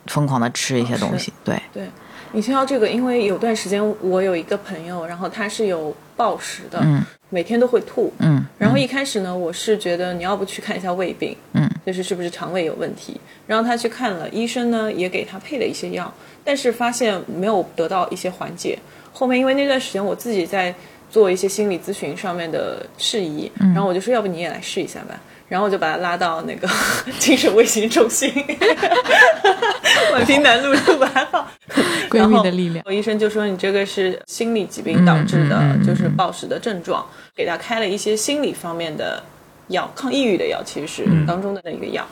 [0.06, 1.32] 疯狂的吃一些东西。
[1.42, 1.90] 对，对
[2.32, 8.12] 你听到这个，因为有段时间我有一个朋友，然后他是有暴食的，嗯每天都会吐。
[8.18, 13.20] 嗯，然后一开始呢，我是觉得你要不去看一下胃病，嗯，就是是不是肠胃有问题。
[13.46, 16.12] 然后他去看了，医生呢也给他配了一些药，
[16.44, 18.76] 但是发现没有得到一些缓解。
[19.12, 20.74] 后面因为那段时间我自己在
[21.08, 25.20] 做一些心理咨询上面的事宜，然后我就说要不你也来试一下吧。
[25.50, 26.68] 然后我就把他拉到那个
[27.18, 28.32] 精神卫星中心，
[30.14, 31.46] 宛平南路六百号。
[32.08, 32.84] 闺蜜的力量。
[32.86, 39.22] 我医生就说你这个是心理疾病导致的，就是暴食的症状，给他开了一些心理方面的
[39.68, 42.06] 药，抗抑郁的药，其实是嗯当中的那个药。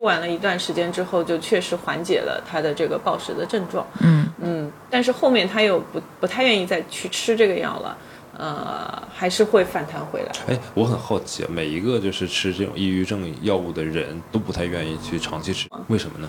[0.00, 3.86] 晚了一段时间之后，就确实缓解了他的这个暴食的症状。
[4.00, 7.96] 嗯嗯，但是后面他又不不太愿意再去吃这个药了，
[8.38, 10.32] 呃，还是会反弹回来。
[10.48, 16.28] 哎，我很好奇，每一个就是吃这种抑郁症药物的人都不太愿意去长期吃，为什么呢？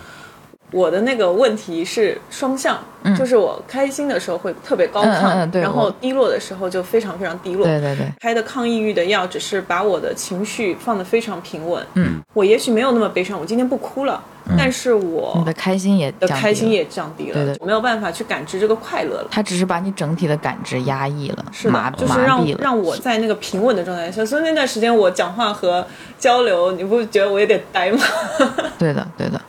[0.72, 2.78] 我的那个问题是双向，
[3.18, 7.66] 就是我开心的时候会特别高亢，嗯嗯嗯然后低落的时候就非常非常低落。
[7.66, 11.86] 对对对，开的抗抑郁的药只是把我的情绪放得非常平稳。
[11.94, 14.22] 嗯，我也许没有那么悲伤，我今天不哭了，
[14.58, 19.28] 但是我你的开心也降低了的开心也降低了，对的没有办法去感知这个快乐了。
[19.32, 22.60] 它只是把你整体的感知压抑了，是麻的，就是麻痹了。
[22.62, 25.86] 让让我在那个平稳的状态下，所以那段时间我讲话和
[26.20, 28.00] 交流，你不觉得我有点呆吗？
[28.78, 29.42] 对的，对的。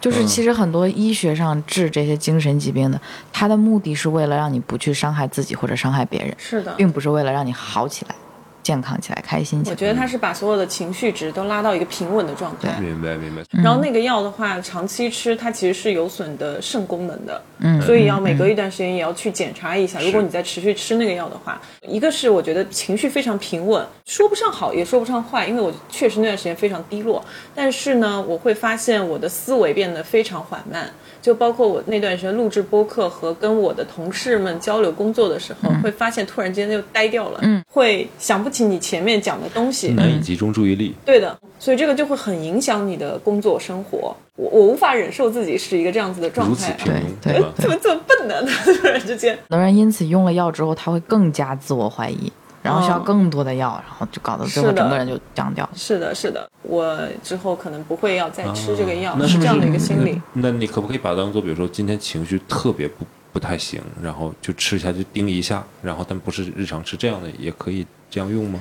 [0.00, 3.00] 就是嗯其实很多医学上治这些精神疾病的，
[3.32, 8.14] 它的目的是为了让你不去伤害自己或者伤害别人，是的，并不是为了让你好起来、
[8.62, 9.74] 健康起来、开心起来。
[9.74, 12.78] 我觉得他是把所有的情绪值都拉到一个平稳的状态。
[12.80, 13.42] 明白明白。
[13.50, 19.98] 然后那个药的话，长期吃它其实是有损的肾功能的，嗯所以要每隔一段时间也要去检查一下。
[19.98, 27.24] 是如果你在持续吃那个药的话，一个是我觉得情绪非常平稳，说不上好也说不上坏，因为我确实那段时间非常低落。
[27.54, 30.90] 但是呢，我会发现我的思维变得非常缓慢，
[31.22, 40.94] 就包括我那段时间录制播客和跟我的同事们交流工作的时候，会发现突然间就呆掉了，嗯，会想不起你前面讲的东西，难以集中注意力。
[41.04, 44.14] 对的，所以这个就会很影响你的工作生活。
[44.34, 46.76] 我我无法忍受自己是一个这样子的状态，
[47.22, 47.34] 对？
[47.56, 48.34] 怎么这么笨呢？
[48.80, 52.32] 突然之间，很多人因此用了药之后，他会更加自我怀疑，
[52.62, 55.68] 然后需要嗯更多的药，然后就搞得最后是的整个人就僵掉。
[55.74, 60.20] 是的，是的，我之后可能不会要再吃这个药，啊那是不是这样的一个心理。
[60.32, 68.60] 那你可不可以把它当做，比如说今天情绪特别不不太行，然后就吃一下就盯一下，然后但不是日常吃这样的，也可以这样用吗？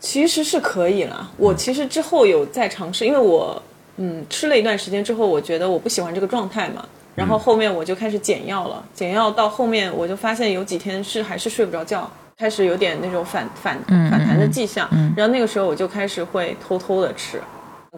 [0.00, 1.30] 其实是可以了。
[1.38, 3.62] 我其实之后有在尝试，因为我
[3.96, 6.84] 嗯吃了一段时间之后，我觉得我不喜欢这个状态嘛。
[7.14, 14.88] 然后后面我就开始减药了，减药到后面我就发现有几天是还是睡不着觉，开始有点那种反反嗯反弹的迹象。
[14.92, 17.40] 嗯然后那个时候我就开始会偷偷的吃，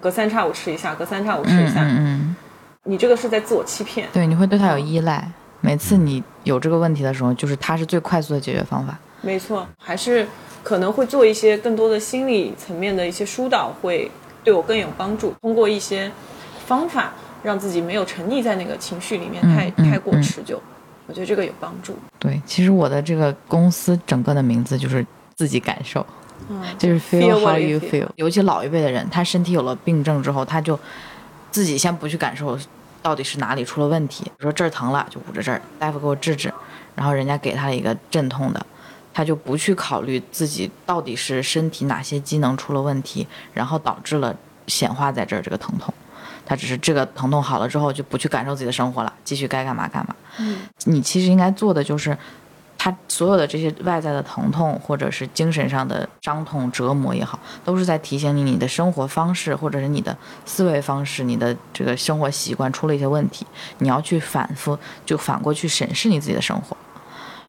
[0.01, 1.83] 隔三差五吃一下，隔三差五吃一嗯下。
[1.83, 2.37] 嗯嗯，
[2.85, 4.09] 你这个是在自我欺骗。
[4.13, 5.27] 对，你会对他有依赖。
[5.63, 8.97] 每次你有这个问题的时候，就是它是最快速的解决方法。
[9.23, 10.25] 没错，还是
[10.63, 14.09] 可能会做一些更多的心理层面的一些疏导，会
[14.45, 15.35] 对我更有帮助。
[15.41, 16.11] 通过一些
[16.67, 17.13] 方法，
[17.43, 20.63] 让自己没有沉溺在那个情绪里面太、嗯太过嗯持久。
[21.07, 21.97] 我觉得这个有帮助。
[22.19, 26.05] 对，其实我的这个公司整个的名字就是自己感受，
[26.49, 28.09] 嗯，就是 Feel how you you feel feel。
[28.17, 30.79] 尤其老一辈的人，他身体有了病症之后，他就
[31.51, 32.59] 自己先不去感受
[33.03, 36.53] 到底是哪里出了问题，比如说这儿疼了就捂着这儿，大夫给我治治，
[36.95, 38.67] 然后人家给他一个镇痛的，
[39.15, 44.35] 他就不去考虑自己到底是身体哪些机能出了问题，然后导致了
[44.67, 45.95] 显化在这儿这个疼痛。
[46.47, 50.15] 他只是这个疼痛好了之后，就不去感受自己的生活了，继续该干嘛干嘛。
[50.39, 52.17] 嗯，你其实应该做的就是，
[52.79, 63.45] 他所有的这些外在的疼痛，或者是精神上的伤痛、折磨也好，都是在提醒你你的生活方式，或者是你的思维方式、你的这个生活习惯出了一些问题，
[63.79, 66.77] 你要去反复就反过去审视你自己的生活。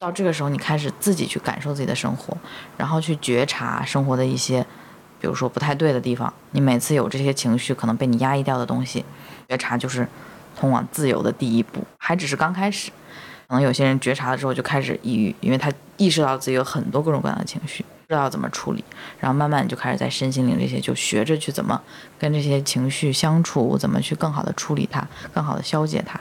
[0.00, 2.36] 到这个时候，你开始自己去感受自己的生活，
[2.76, 4.64] 然后去觉察生活的一些，
[5.20, 6.32] 比如说不太对的地方。
[6.52, 9.04] 你每次有这些情绪可能被你压抑掉的东西，
[9.48, 10.06] 觉察就是
[10.56, 12.90] 通往自由的第一步，还只是刚开始。
[13.48, 18.84] 可能有些人觉察了之后就开始抑郁，因为他意识到自己有很多各种各样的情绪，不知道怎么处理，
[19.18, 21.80] 然后慢慢就开始在身心灵这些就学着去怎么
[22.18, 26.20] 跟这些情绪相处，怎么去更好的处理它，更好的消解它，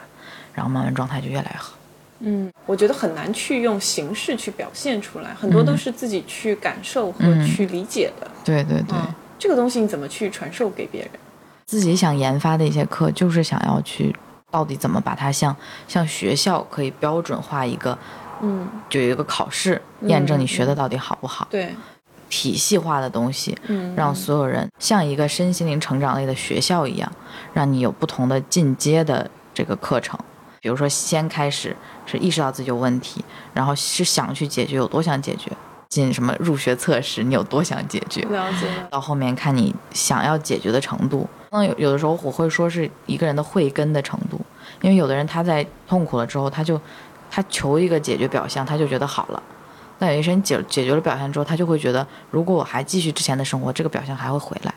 [0.53, 1.73] 然后慢慢状态就越来越好。
[2.19, 7.45] 嗯，我觉得很难去用形式去表现出来，很多都是自己去感受和嗯。
[7.45, 8.27] 去理解的。
[8.43, 11.11] 对对对，嗯，这个东西你怎么去传授给别人？
[11.65, 14.15] 自己想研发的一些课，就是想要去
[14.49, 15.55] 到底怎么把它像
[15.87, 17.97] 像学校可以标准化一个，
[18.41, 21.75] 嗯，就有一个考试验证你学的到底好不好，对，
[22.29, 27.11] 体系化的东西，嗯，让所有人像一个身心灵成长类的学校一样，
[27.53, 30.17] 让你有不同的进阶的这个课程。
[30.59, 31.75] 比如说，先开始
[32.07, 35.51] 是意识到自己有问题，然后是想去解决，有多想解决，
[35.89, 38.67] 进什么入学测试，你有多想解决，了解。
[38.89, 41.27] 到后面看你想要解决的程度。
[41.51, 44.39] 那有有的时候我会说是一个人的慧根的程度，
[44.81, 46.79] 因为有的人他在痛苦了之后，他就
[47.29, 49.43] 他求一个解决表象，他就觉得好了。
[49.99, 54.73] 那有些人解解决了表象之后，他就会觉得，如果我还继续之前的生活，这个表象还会回来，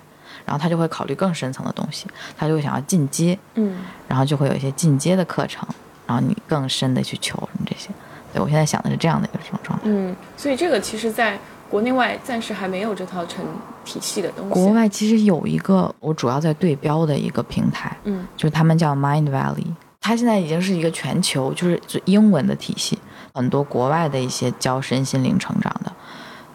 [0.47, 2.07] 然后他就会考虑更深层的东西，
[2.39, 5.69] 他就会想要进阶，嗯，然后就会有一些进阶的课程，
[6.11, 7.89] 然后你更深的去求什么这些。
[8.33, 9.85] 对我现在想的是这样的一个状态。
[9.85, 11.39] 嗯，所以这个其实在
[11.69, 13.45] 国内外暂时还没有这套成
[13.85, 14.53] 体系的东西。
[14.53, 19.67] 国外其实有一个我主要在对标的一个平台，嗯就是他们叫 Mind Valley，
[20.01, 22.99] 它现在已经是一个全球就是英文的体系，
[23.33, 25.93] 很多国外的一些教身心灵成长的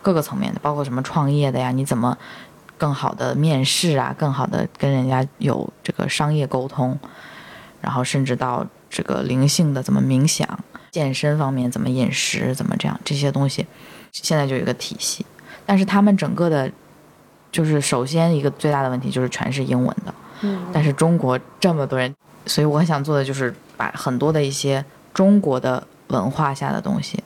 [0.02, 2.18] 各个层面的，包括什么创业的呀，你怎么
[2.78, 6.98] 更好的面试啊，更好的跟人家有这个商业沟通，
[7.82, 8.66] 然后甚至到
[8.96, 10.48] 这个灵性的怎么冥想、
[10.90, 13.68] 健身方面怎么饮食、怎么这样这些东西，
[14.14, 15.26] 现在就有一个体系，
[15.66, 16.72] 但是他们整个的，
[17.52, 20.14] 就是首先一个最大的问题就是全是英文的。
[20.44, 22.16] 嗯但是中国这么多人，
[22.46, 27.22] 所以我很想做的就是把很多的一些中国的文化下的东西，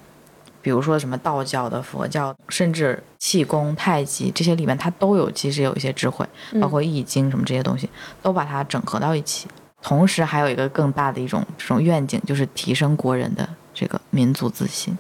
[0.64, 6.26] 比如说什么道教的、佛教，甚至气功、太极这些里面，它都有其实有一些智慧，
[6.60, 7.88] 包括易经什么这些东西，
[8.24, 9.48] 都把它整合到一起。
[9.82, 14.98] 同时还有一个更大的一种这种愿景，就是提升国人的这个民族自信，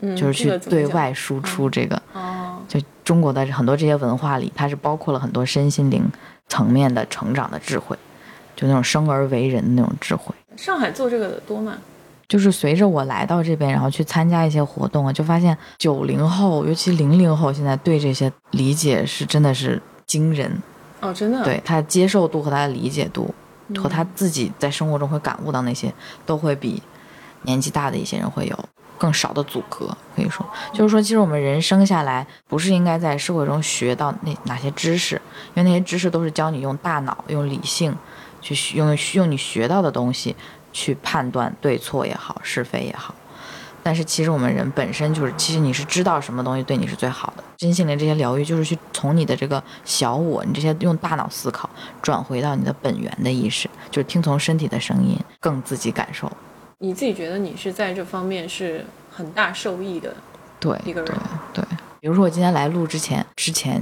[0.00, 2.00] 嗯就是去对外输出这个。
[2.12, 6.04] 哦，就中国的很多这些文化里，它是包括了很多身心灵
[6.48, 7.96] 层面的成长的智慧，
[8.56, 10.34] 就那种生而为人的那种智慧。
[10.56, 11.74] 上海做这个的多吗？
[12.28, 20.50] 就是随着我来到这边，然后去参加一些活动啊，就发现九零后，尤其零零后，现在对这些理解是真的是惊人。
[21.00, 25.92] 哦，真的，对他的接受度和他的理解度，嗯和他自己在生活中会感悟到那些，
[26.24, 26.82] 都会比
[27.42, 28.58] 年纪大的一些人会有
[28.98, 29.86] 更少的阻隔。
[30.14, 35.20] 可以说，就是说，其实我们人生下来不是应该在社会中学到那哪些知识，
[35.54, 37.94] 因为那些知识都是教你用大脑、用理性
[38.40, 40.34] 去用用你学到的东西
[40.72, 43.14] 去判断对错也好，是非也好。
[43.86, 47.44] 但是其实我们人本身就是，其实你是知道什么东西对你是最好的。
[47.56, 51.70] 真心灵这些疗愈就是去从你的这个小我，你这些用大脑思考，
[52.02, 56.28] 转回到你的本源的意识，就是听从身体的声音，更自己感受。
[56.78, 60.12] 你自己觉得你是在这方面是很大受益的
[60.58, 61.14] 对对一个人。
[61.54, 61.64] 对，
[62.00, 63.80] 比如说我今天来录之前，之前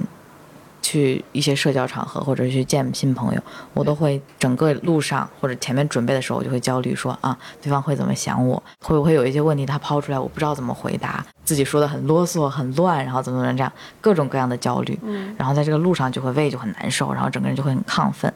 [0.84, 8.62] 去一些社交场合或者去见新朋友，我都会整个路上或者前面准备的时候，我就会焦虑说啊，对方会怎么想我？
[8.82, 13.72] 会不会有一些问题他抛出来，我不知道怎么回答，自己说的很啰嗦、很乱，然后怎么怎么这样，
[14.02, 14.98] 各种各样的焦虑。
[15.02, 18.30] 嗯然后在这个路上就会胃就很难受，然后整个人就会很亢奋。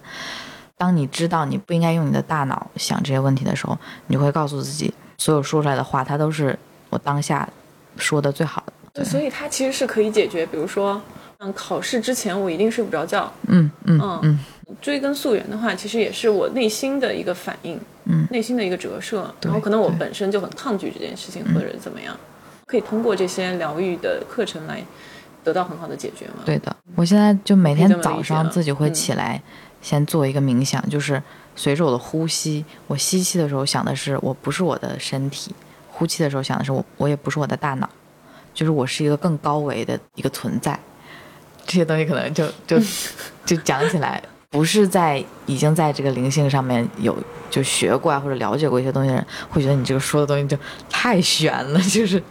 [0.79, 3.77] 当你知道你不应该用你的大脑想这些问题的时候，
[4.07, 7.47] 你就会告诉自己，所有说出来的话，它都是我当下
[7.99, 8.73] 说的最好的。
[8.95, 11.01] 对，所以它其实是可以解决，比如说，
[11.39, 19.33] 嗯，考试之前我一定睡不着觉，嗯嗯嗯嗯追根溯源的话，其实也是我内心的一个反应，嗯内心的一个折射。
[19.43, 22.17] 然后可能我本身就很抗拒这件事情，或者怎么样，
[22.67, 24.85] 可以通过这些疗愈的课程来
[25.45, 26.75] 得到很好的解决吗？，对的。
[26.97, 29.41] 我现在就每天早上自己会嗯起来，
[29.81, 31.23] 先做一个冥想，就是
[31.55, 35.55] 随着我的呼吸，我吸气的时候想的是我不是我的身体，
[35.93, 37.89] 呼气的时候想的是我我也不是我的大脑，
[38.53, 40.79] 就是我是一个更高维的一个存在。
[41.69, 42.79] 这些东西可能就就
[43.45, 47.17] 就讲起来，不是在已经在这个灵性上面有
[47.51, 50.57] 就学过啊或者了解过一些东西的人，会觉得你这个说的东西就
[50.89, 52.23] 太玄了，就是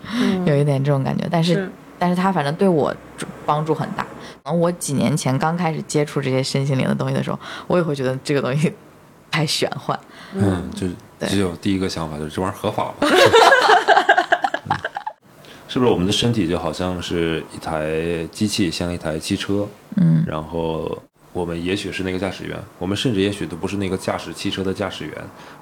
[0.46, 1.28] 有一点这种感觉。
[1.30, 2.94] 但是是但是他反正对我
[3.46, 4.06] 帮助很大。
[4.44, 8.74] 然后我几年前刚开始接触这些身心灵的东西的时候，我也会觉得这个东西
[9.30, 10.00] 太玄幻。
[10.34, 10.88] 嗯，就
[11.28, 12.94] 只有第一个想法就是这玩意儿合法吗？
[15.78, 19.68] 嗯是不是我们的身体就好像是一台机器，像一台汽车，
[19.98, 20.24] 嗯。
[20.26, 20.98] 然后
[21.32, 25.14] 我们也许是那个驾驶员，我们甚至也许都不是那个驾驶汽车的驾驶员，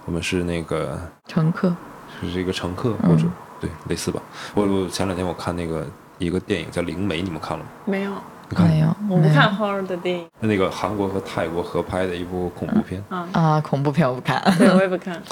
[0.05, 0.97] 我们是那个
[1.27, 1.75] 乘客，
[2.21, 3.27] 是一个乘客嗯或者、
[3.59, 4.21] 对类似吧。
[4.53, 5.85] 我我前两天我看那个
[6.17, 7.69] 一个电影叫《灵媒》，你们看了吗？
[7.83, 8.11] 没有，
[8.47, 10.25] 你看没有，没有我不看 horror 的电影。
[10.39, 14.41] 那个韩国和泰国合拍的一部恐怖片，啊，啊，恐怖片我不看。
[14.57, 15.21] 对我也不看。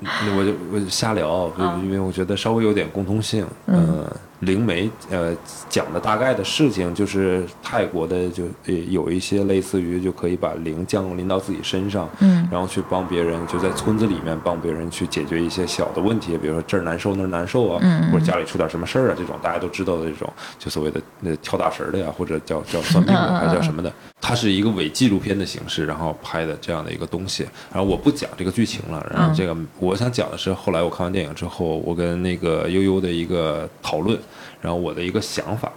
[0.00, 1.50] 那我就我就瞎聊，
[1.82, 3.46] 因为我觉得稍微有点共通性。
[3.66, 5.36] 嗯呃，灵媒呃
[5.68, 23.92] 讲的大概的事情就是泰国的就呃有一些类似于就可以把灵降临到自己身上，嗯然后去帮别人就在村子里面帮别人去解决一些小的问题，比如说这儿难受那儿难受啊，嗯嗯或者家里出点什么事儿啊，这种大家都知道的这种就所谓的那跳大神儿的呀，或者叫叫算命的，还是叫什么的。
[24.20, 27.44] 它是一个伪纪录片的形式，然后拍的这样的一个东西。
[27.72, 34.18] 然后我不讲这个剧情了，然后这个我想讲的是，后来我看完电影之后，我跟那个悠悠的一个讨论，
[34.60, 35.72] 然后我的一个想法。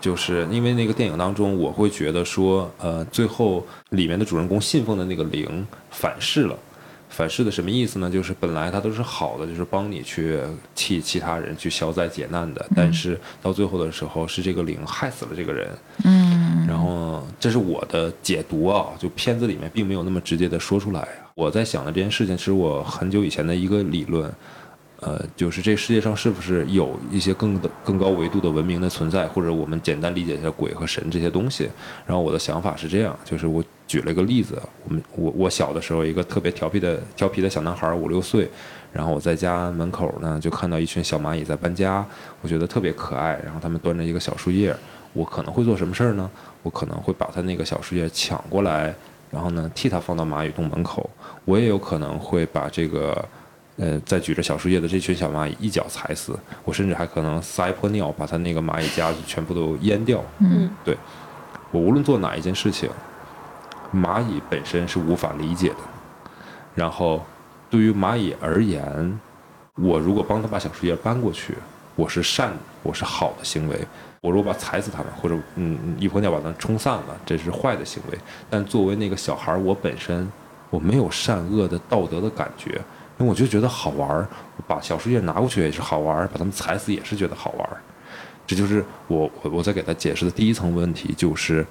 [0.00, 6.58] 就是因为那个电影当中，我会觉得说，呃，最后里面的主人公信奉的那个灵反噬了。
[7.08, 8.10] 反噬的什么意思呢？
[8.10, 10.40] 就是本来它都是好的，就是帮你去
[10.74, 15.68] 替其他人去消灾解难的，但是到最后的时候，是这个灵害死了这个人。
[16.04, 21.30] 嗯然后这是我的解读啊，就片子里面并没有那么直接的说出来啊。
[21.34, 24.32] 我在想的这件事情，是我很久以前的一个理论，
[25.02, 31.68] 呃，就是这世界上是不是有一些更的更高维度的文明的存在，或者我们简单理解一下鬼和神这些东西。
[32.06, 38.48] 然后我的想法是这样，就是我举了一个例子，我们我我小的时候，一个特别调皮的调皮的小男孩，五六岁，
[38.92, 42.06] 然后我在家门口呢就看到一群小蚂蚁在搬家，
[42.40, 44.72] 我觉得特别可爱，然后他们端着一个小树叶，
[45.14, 46.30] 我可能会做什么事儿呢？
[46.62, 48.94] 我可能会把他那个小树叶抢过来，
[49.32, 51.10] 然后呢替他放到蚂蚁洞门口。
[51.44, 53.28] 我也有可能会把这个，
[53.76, 56.38] 呃，在举着小树叶的这群小蚂蚁一脚踩死。
[56.64, 60.22] 我甚至还可能撒一泼尿，把他那个蚂蚁家全部都淹掉。
[60.40, 60.96] 嗯对
[61.70, 62.90] 我无论做哪一件事情，
[63.94, 65.76] 蚂蚁本身是无法理解的。
[66.74, 67.24] 然后，
[67.70, 69.20] 对于蚂蚁而言，
[69.76, 71.54] 我如果帮他把小树叶搬过去，
[71.96, 72.52] 我是善，
[72.82, 73.76] 我是好的行为；
[74.20, 78.18] 我如果把踩死它们，或者嗯一泼尿把它冲散了，这是坏的行为。
[78.50, 80.30] 但作为那个小孩儿，我本身
[80.68, 82.80] 我没有善恶的道德的感觉，
[83.26, 84.28] 我就觉得好玩儿，
[84.66, 87.76] 把小树叶拿过去也是好玩儿，把他们踩死也是觉得好玩儿。
[88.46, 91.64] 这就是我我我在给他解释的第一层问题，就是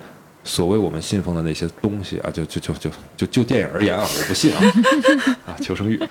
[0.44, 4.62] 所谓我们信奉的那些东西啊，就就就就就就电影而言啊，我不信啊
[5.46, 6.02] 啊，求生欲，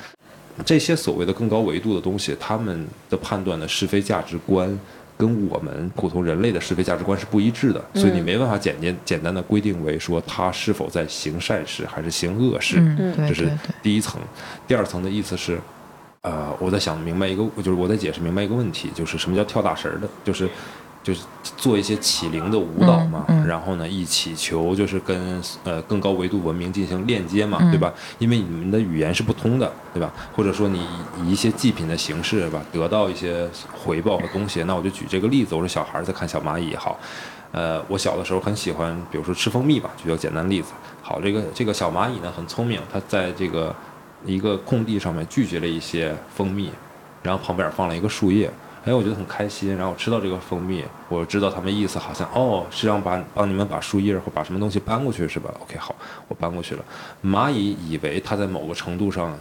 [0.65, 4.79] 这些所谓的更高维度的东西，他们的判断的是非价值观
[5.21, 12.77] 跟我们普通人类的是非价值观是不一致的，所以你没办法简简简单的规定为说他是否在行善事还是行恶事，
[13.29, 13.51] 这是
[13.83, 14.19] 第一层。
[14.67, 15.61] 第二层的意思是，
[16.23, 20.49] 呃，我在想明白一个，就是我在解释明白一个问题，就是什么叫跳大神儿的，就是
[21.03, 21.23] 就是
[21.57, 27.93] 做一些起灵的舞蹈嘛，嗯嗯然后呢，一起求就是跟呃更高维度文明进行链接嘛，嗯对吧？
[28.19, 30.13] 因为你们的语言是不通的，对吧？
[30.37, 30.87] 或者说你
[31.23, 34.63] 以一些祭品的形式吧，得到一些回报和东西。
[34.65, 36.99] 那我就举这个例子，我说小孩儿在看小蚂蚁也好。
[37.53, 40.73] 呃，我小的时候很喜欢，比如说吃蜂蜜吧，举个简单例子。
[41.03, 43.75] 好，这个这个小蚂蚁呢很聪明，它在这个
[44.25, 46.71] 一个空地上面拒绝了一些蜂蜜，
[47.23, 48.51] 然后旁边放了一个树叶。
[48.85, 49.77] 哎，我觉得很开心。
[49.77, 55.95] 然后我吃到这个蜂蜜，我知道他们意思好像哦是让把帮你们把树叶或把什么东西搬过去是吧？OK，好，
[56.29, 56.85] 我搬过去了。
[57.23, 59.39] 蚂蚁以为它在某个程度上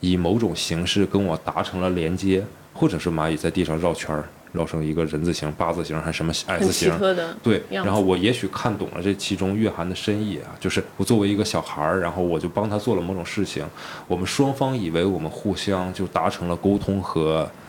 [0.00, 6.96] 以某种形式跟我达成了连接，或者是蚂蚁在地上绕圈儿，绕成一个人字形、八字形还是什么 S 形，
[7.42, 13.64] 对，然后我也许看懂了这其中蕴含的深意啊，就是我作为一个小孩儿，然后我就帮他做了某种事情，
[14.06, 17.65] 我们双方以为我们互相就达成了沟通和嗯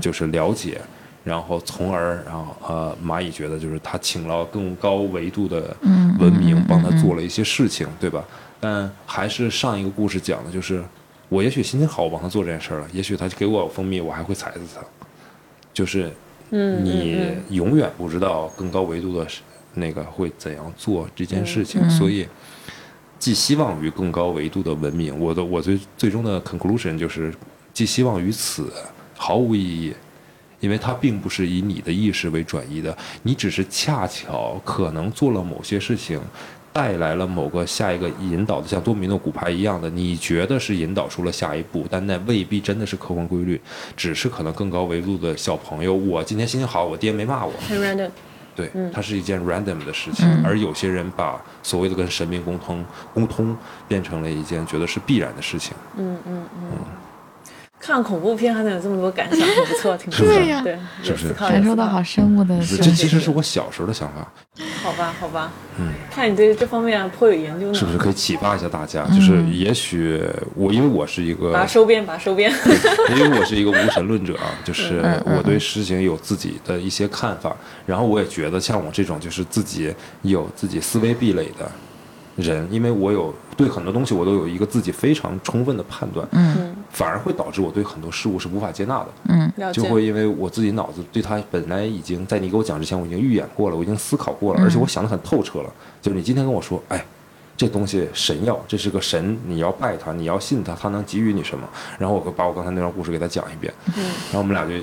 [0.00, 0.80] 就是了解，
[1.24, 5.76] 然后从而然后呃蚂蚁觉得就是他请了更高维度的
[6.18, 8.24] 文明帮他做了一些事情，对吧？
[8.60, 10.82] 但还是上一个故事讲的就是，
[11.28, 14.82] 我也许心情好，我帮他做这件事儿了，也许他给我蜂蜜，我还会踩死他，
[15.72, 16.10] 就是，
[16.50, 19.26] 你永远不知道更高维度的
[19.74, 22.26] 那个会怎样做这件事情，所以
[23.18, 25.16] 寄希望于更高维度的文明。
[25.20, 27.32] 我的我最最终的 conclusion 就是
[27.72, 28.72] 寄希望于此
[29.18, 29.92] 毫无意义，
[30.60, 36.18] 因为它并不是以你的意识为转移的，你只是恰巧可能做了某些事情。
[36.70, 43.60] 带来了某个下一个引导的，像多米诺骨牌一样的，你觉得是引导出了下一步，但那未必真的是客观规律，
[43.96, 48.08] 只是可能更高维度的小朋友，我今天心情好，我爹没骂我， 很 random，
[48.54, 53.56] 对嗯，它是一件 random 的事情，嗯而有些人把所谓的跟神明沟通沟通
[53.88, 56.68] 变成了一件觉得是必然的事情，嗯嗯嗯。
[57.80, 60.26] 看恐怖片还能有这么多感想，很不错，挺不错。
[60.26, 60.78] 对呀对，
[61.16, 62.02] 是感受到好。
[62.02, 64.32] 深恶的这其实是我小时候的想法，
[64.82, 67.74] 好吧，好吧，嗯，看你对这方面颇有研究呢。
[67.74, 69.04] 是不是可以启发一下大家？
[69.08, 70.20] 就是也许
[70.54, 72.50] 我因为我是一个把收编，把收编。
[73.14, 77.54] 因为我是一个无神论者啊，就是我对事情有自己的一些看法，
[77.84, 81.70] 然后我也觉得像我这种就是自己有自己思维壁垒的
[82.38, 95.72] 人，因为我有对很多东西我都有一个自己非常充分的判断，嗯反而会导致我对很多事物是无法接纳的，嗯就会因为我自己脑子对它本来已经在你给我讲之前我已经预演过了，我已经思考过了，嗯而且我想得很透彻了。
[96.00, 97.04] 就是你今天跟我说，哎，
[97.56, 101.68] 这东西神药，这是个神，你要拜他，你要信他，他能给予你什么？
[101.98, 104.74] 然后我把我刚才那段故事给他讲一遍，嗯然后我们俩就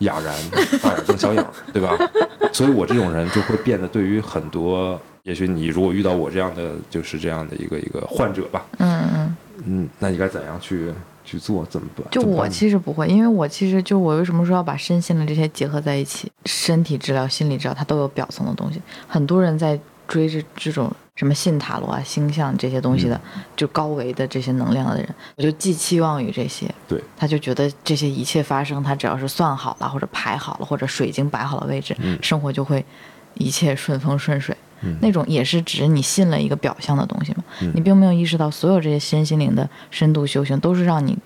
[0.00, 0.34] 哑然
[0.82, 1.96] 大眼瞪小眼，对吧？
[2.52, 10.92] 所以我这种人就会变得对于很多，也许你如果遇到我这样的，就是这样的一个一个患者吧，嗯嗯，嗯，那你该怎样去
[11.24, 11.64] 去做？
[11.66, 12.06] 怎么办？
[12.10, 18.80] 就我其实不会，因为我其实就我为什么说要把身心的这些结合在一起，身体治疗、心理治疗，它都有表层的东西。
[19.06, 26.66] 很多人在追着这种什么信塔罗啊、星象这些东西的，嗯就高维的这些能量的人，我就寄期望于这些。
[26.88, 32.82] 对，他就觉得这些一切发生，他只要是算好了，或者排好了，或者水晶摆好了位置，嗯生活就会
[33.34, 34.56] 一切顺风顺水。
[34.82, 41.16] 嗯那种也是指你信了一个表象的东西嘛，嗯你并没有意识到所有这些身心灵的深度修行，都是让你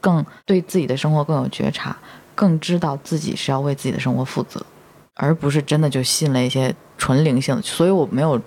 [0.00, 1.96] 更对自己的生活更有觉察，
[2.34, 4.64] 更知道自己是要为自己的生活负责，
[5.14, 7.62] 而不是真的就信了一些纯灵性的。
[7.62, 8.40] 所以我没有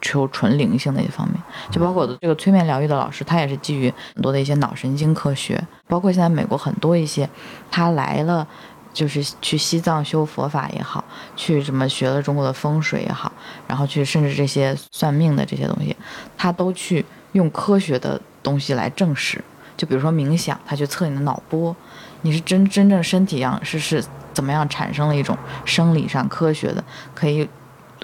[0.00, 7.28] 求纯灵性的一方面，就包括我的这个催眠疗愈的老师，他也是基于很多的一些脑神经科学，包括现在美国很多一些
[7.70, 8.46] 他来了。
[8.94, 11.04] 就是去西藏修佛法也好，
[11.36, 13.30] 去什么学了中国的风水也好，
[13.68, 15.94] 然后去甚至这些算命的这些东西，
[16.38, 19.42] 他都去用科学的东西来证实。
[19.76, 21.74] 就比如说冥想，他去测你的脑波，
[22.22, 26.82] 你是真真正身体样是是怎么样产生了一种生理上科学的，
[27.12, 27.48] 可以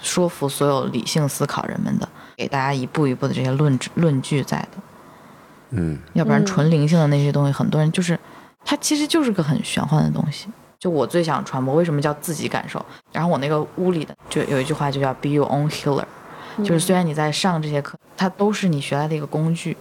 [0.02, 4.68] 说服所有理性思考人们的给大家一步一步的这些论论据在的。
[5.70, 8.18] 嗯，要不然嗯纯灵性的那些东西，很多人就是
[8.64, 10.48] 它其实就是个很玄幻的东西。
[10.80, 12.84] 就我最想传播，为什么叫自己感受？
[13.12, 16.02] 然后我那个屋里的就有一句话就叫 “be your own healer”，
[16.64, 19.76] 就是虽然你在上这些课，它都是你学来的一个工具。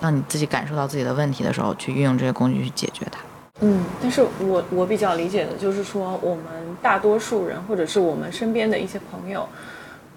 [0.00, 3.20] 当你自己感受到自己的问题的时候，去运用这些工具去解决它。
[3.60, 6.44] 嗯，但是我我比较理解的就是说，我们
[6.80, 9.46] 大多数人或者是我们身边的一些朋友，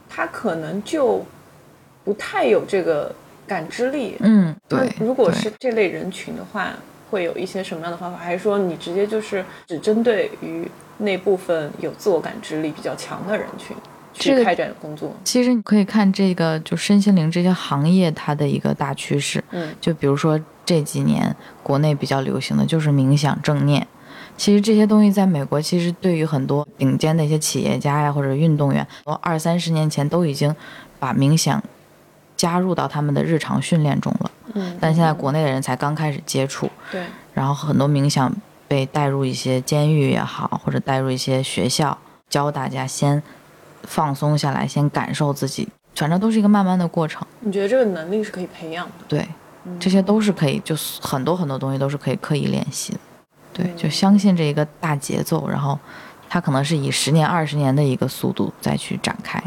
[0.09, 1.21] 他可能就
[2.05, 3.13] 不太有这个
[3.45, 4.15] 感知力。
[4.21, 4.89] 嗯，对。
[5.01, 6.69] 如果是这类人群的话，
[7.13, 8.17] 会有一些什么样的方法？
[8.17, 13.77] 还是说你直接就是只针对于那部分有自我感知力比较强的人群
[14.13, 15.15] 去开展工作？
[15.23, 23.85] 其实你可以看这个就身心灵这些行业它的一个大趋势，嗯就比如说这几年国内比较流行的就是冥想正念。
[24.35, 28.85] 其实这些东西在美国，其实对于很多顶尖的一些企业家呀或者运动员，
[29.21, 30.55] 二三十年前都已经
[30.99, 31.61] 把冥想
[32.35, 34.31] 加入到他们的日常训练中了。
[34.55, 38.31] 嗯，但现在国内的人才刚开始接触，对，然后很多冥想
[38.67, 41.97] 被带入一些监狱也好，或者带入一些学校，
[42.29, 43.21] 教大家先
[43.81, 47.25] 放松下来，先感受自己，反正都是一个慢慢的过程。
[47.39, 49.05] 你觉得这个能力是可以培养的？
[49.07, 49.27] 对，
[49.79, 52.99] 这些都是可以，就是很多很多东西都是可以刻意练习的。
[53.51, 55.79] 对，嗯就相信这一个大节奏，然后
[56.29, 59.41] 它可能是以十年、二十年的一个速度再去展开。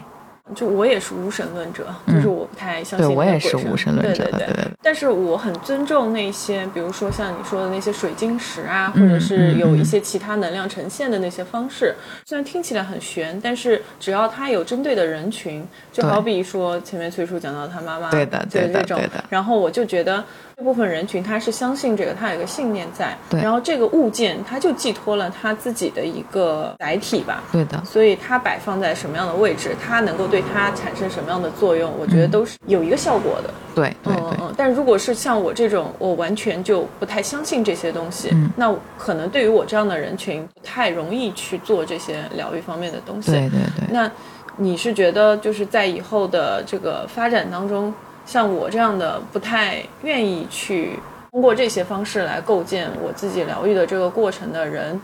[0.55, 2.15] 就我也是无神论者，嗯。
[2.15, 4.47] 就是我不太相信我也是无神论者对对对。
[4.47, 4.65] 对对。
[4.65, 9.79] 对但是我很尊重那些，比如说像你说的那些水晶石啊，嗯或者是有嗯。
[9.79, 11.95] 一些其他能量呈现的那些方式。
[12.25, 20.23] 虽然听起来很玄，但是只要它有针对的人群，就好比说前面崔叔讲到他妈妈，对的对的就是这种对的，然后我就觉得
[20.59, 33.51] 这部分人群他是相信这个，他有一个信念在，对然后这个物件它就寄托了他自己的一个载体吧，对的，所以它摆放在什么样的位置，它能够对它产生什么样的作用，我觉得都是有一个效果的。
[33.75, 34.55] 对对嗯，嗯。
[34.57, 43.31] 但如果是像我这种，我完全就不太相信这些东西，嗯那可能对于我这样的人群，不太容易去做这些疗愈方面的东西。
[43.31, 43.87] 对对对。
[43.91, 44.11] 那
[44.57, 47.93] 你是觉得就是在以后的这个发展当中，
[48.27, 50.99] 像我这样的不太愿意去
[51.31, 55.01] 通过这些方式来构建我自己疗愈的这个过程的人，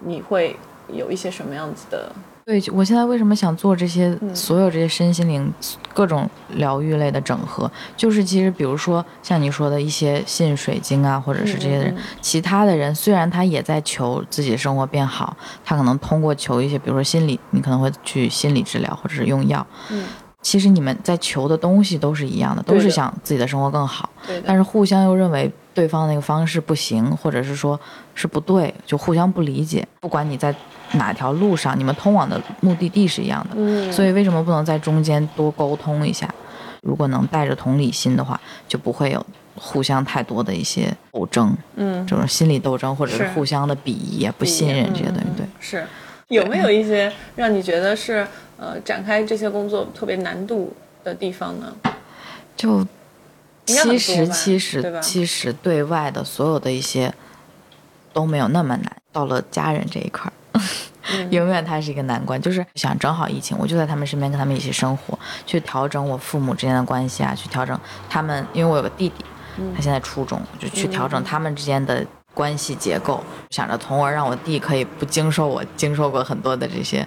[0.00, 0.56] 你会
[0.88, 2.10] 有一些什么样子的？
[2.46, 5.50] 对，我现在为什么想做这些嗯所有这些身心灵
[5.94, 20.04] 各种疗愈类的整合，就是其实比如说像你说的一些信水晶啊，或者是这些人，其他的人虽然他也在求自己的生活变好，他可能通过求一些，比如说心理，你可能会去心理治疗或者是用药，嗯，
[20.44, 24.10] 其实你们在求的东西都是一样的，都是想自己的生活更好，
[24.44, 27.80] 但是互相又认为对方那个方式不行，或者是说
[28.14, 29.88] 是不对，就互相不理解。
[30.00, 30.54] 不管你在
[30.92, 36.28] 哪条路上，你们通往的目的地是一样的，嗯，所以为什么不能在中间多沟通一下？
[36.82, 38.38] 如果能带着同理心的话，
[38.68, 39.26] 就不会有
[39.56, 43.28] 互相太多的一些斗争，嗯，这种心理斗争或者是是。
[43.30, 45.26] 互相的鄙夷、不信任这些东西。
[45.38, 45.86] 对，是。
[46.28, 48.26] 有没有一些让你觉得是
[48.58, 51.74] 呃展开这些工作特别难度的地方呢？
[52.56, 52.86] 就
[53.66, 57.12] 其实其实其实对外的所有的一些
[58.12, 60.32] 都没有那么难，到了家人这一块儿。
[60.56, 60.62] 嗯
[61.30, 67.78] 永远它是一个难关，就是想正好疫情，我就在他们身边跟他们一起生活，去调整我父母之间的关系啊，去调整
[68.08, 69.24] 他们，因为我有个弟弟，
[69.76, 77.06] 他现在初中，就去调整他们之间的关系结构，想着从而让我弟可以不经受我经受过很多的这些，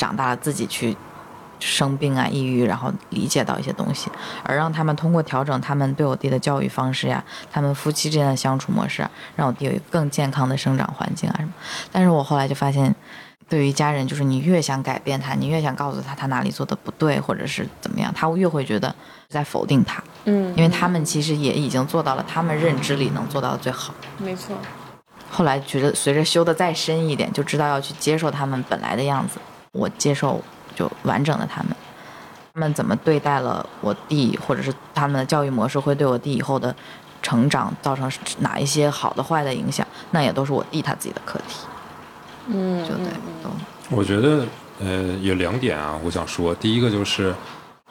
[0.00, 0.96] 长大了自己去
[1.58, 4.10] 生病啊、抑郁，然后理解到一些东西，
[4.42, 7.22] 而让他们通过调整他们对我弟的教育方式呀，
[7.52, 11.52] 他们夫妻之间的相处模式啊，让我弟有一个更健康的生长环境啊什么。
[11.92, 12.94] 但是我后来就发现，
[13.46, 18.94] 对于家人，就是你越想改变他，你越想告诉他他哪里做的不对，或者是怎么样，他越会觉得
[19.28, 23.92] 在否定他，嗯，因为他们其实也已经做到了他们认知里能做到的最好。
[24.16, 24.56] 没错，
[25.30, 29.38] 后来觉得随着修的再深一点，就知道要去接受他们本来的样子。
[29.72, 30.42] 我接受
[30.74, 31.76] 就完整的他们，
[32.54, 36.74] 他们怎么对待了我弟，或者是他们的教育模式会对我弟以后的
[37.22, 41.66] 成长造成哪一些好的坏的影响，那也都是我弟他自己的课题。
[42.46, 44.44] 嗯，就对，嗯都我觉得
[44.80, 47.34] 呃有两点啊，我想说，第一个就是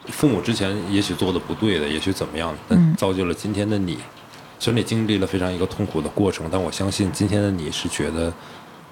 [0.08, 3.98] 父母之前也许做的不对的，也许怎么样，但嗯造就了今天的你。
[4.58, 8.30] 虽然你经历了非常一个痛苦的过程，但我相信今天的你是觉得，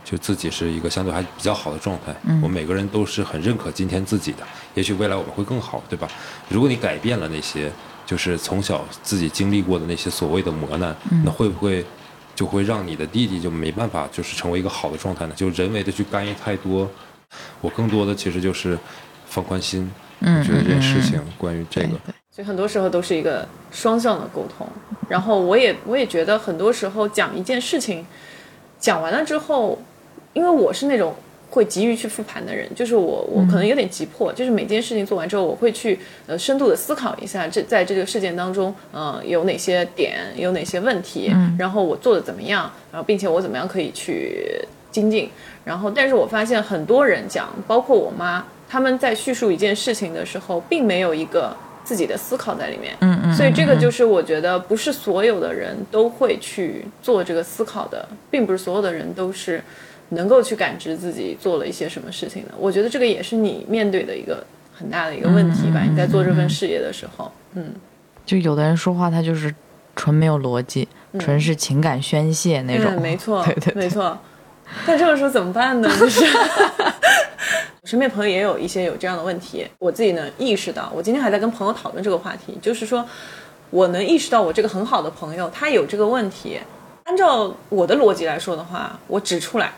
[0.05, 2.15] 就自己是一个相对还比较好的状态。
[2.25, 4.39] 嗯我们每个人都是很认可今天自己的，
[4.75, 6.09] 也许未来我们会更好，对吧？
[6.49, 7.71] 如果你改变了那些，
[8.07, 11.85] 就是从小自己经历过的那些所谓的磨难，嗯那会不会
[12.35, 15.35] 就会让你的弟弟就没办法就是成为一个好的状态呢？
[15.37, 16.89] 就人为的去干预太多，
[17.61, 18.79] 我更多的其实就是
[19.27, 24.67] 放宽心，嗯，我觉得这件事嗯情关于这个，对所以很多时候都是一个双向的沟通。
[25.09, 28.07] 然后我也我也觉得很多时候讲一件事情，
[28.79, 29.79] 讲完了之后，
[30.39, 31.13] 因为我是那种
[31.51, 35.99] 会急于去复盘的人，就是我我可能有点急迫，就是每件事情做完之后，我会去
[36.29, 44.61] 呃深度的思考一下，这在这个事件当中，呃有哪些点，有哪些问题，然后我做的怎么样，然后并且我怎么样可以去
[44.93, 45.29] 精进。
[45.65, 51.55] 然后，但是我发现很多人讲，包括我妈，他们在叙述一件事情的时候，并没有一个
[51.85, 52.97] 自己的思考在里面。
[53.01, 59.63] 嗯嗯，所以这个就是我觉得不是所有的人都会去做这个思考的，并不是所有的人都是
[60.11, 62.51] 能够去感知自己做了一些什么事情的。
[62.59, 65.83] 我觉得这个也是你面对的一个很大的一个问题吧。
[65.89, 67.75] 你在做这份事业的时候，嗯，
[68.25, 69.55] 就有的人说话他就是
[69.95, 72.93] 纯没有逻辑，纯是情感宣泄那种。
[72.97, 74.17] 嗯，没错， 对对对没错。
[74.87, 75.89] 但这个时候怎么办呢？
[75.99, 76.25] 就是
[77.81, 83.05] 我身边朋友也有一些有这样的问题，我自己呢意识到，我今天还在跟朋友讨论这个话题，就是说
[83.71, 86.59] 我能意识到我这个很好的朋友他有这个问题，
[87.05, 89.73] 按照我的逻辑来说的话，我指出来，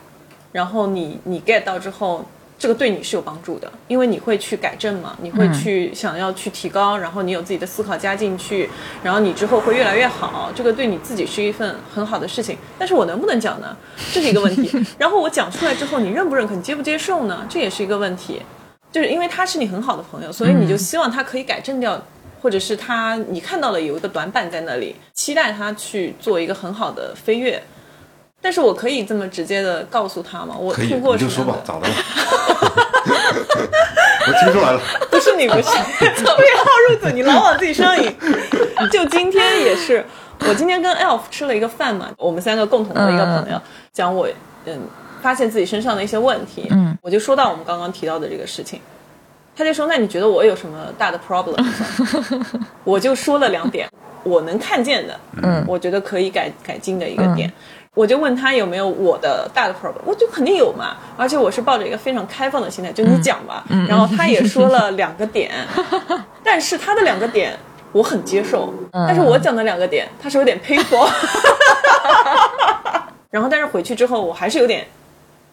[0.53, 2.25] 然后你你 get 到之后。
[2.61, 8.69] 这个对你是有帮助的，因为你会去改正嘛，你会去想要去提高，然后你有自己的思考加进去，
[9.03, 10.53] 然后你之后会越来越好。
[10.55, 12.59] 这个对你自己是一份很好的事情。
[12.79, 13.75] 但是我能不能讲呢？
[14.13, 14.71] 这是一个问题。
[14.99, 17.47] 然后我讲出来之后，你认不认可，你接不接受呢？
[17.49, 18.43] 这也是一个问题。
[18.93, 21.99] 就是因为他是你很好的朋友，所以你就希望他可以改正掉，
[22.43, 27.63] 或者是他你看到了有一个短板在那里，期待他去做一个很好的飞跃。
[28.41, 30.57] 但是我可以这么直接的告诉他吗？
[30.59, 31.95] 我可以，通过你就说吧咋的了？
[34.27, 34.81] 我听出来了，
[35.11, 38.15] 不是你不是，特别好入嘴，你老往自己身上引。
[38.91, 40.05] 就今天也是，
[40.41, 43.61] 我今天跟 Elf 吃了一个饭嘛，我们三个共同的一个朋友，
[43.93, 44.29] 讲我
[44.67, 44.81] 嗯
[45.23, 48.81] 发现自己身上的一些问题，嗯，我就说到我们刚刚提到的这个事情，
[49.57, 51.57] 他就说那你觉得我有什么大的 problem？
[52.85, 53.89] 我就说了两点，
[54.23, 57.53] 我能看见的，嗯我觉得可以改改进的一个点。
[57.97, 63.65] 我就问他有没有我的大的 problem，我就肯定有嘛，而且我是抱着一个非常开放的心态，就你讲吧。
[63.89, 65.51] 然后他也说了两个点，
[66.45, 67.59] 但是他的两个点
[67.93, 71.09] 我很接受，但是我讲的两个点他是有点 painful。
[73.31, 74.87] 然后但是回去之后我还是有点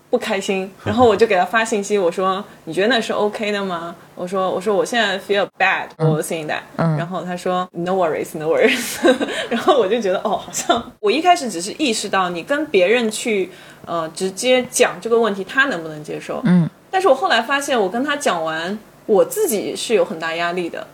[0.10, 3.94] 不开心，然后我就给他发信息，我说 你觉得那是 OK 的吗？
[4.16, 6.62] 我说我说我现在 feel bad for saying that，、
[6.98, 8.98] 然后他说 No worries, no worries，
[9.50, 13.50] 然后我就觉得哦，好像我一开始只是意识到你跟别人去
[13.86, 16.42] 呃直接讲这个问题，他能不能接受？
[16.46, 20.88] 嗯，但是我后来发现，我跟他讲完，我自己是有很大压力的，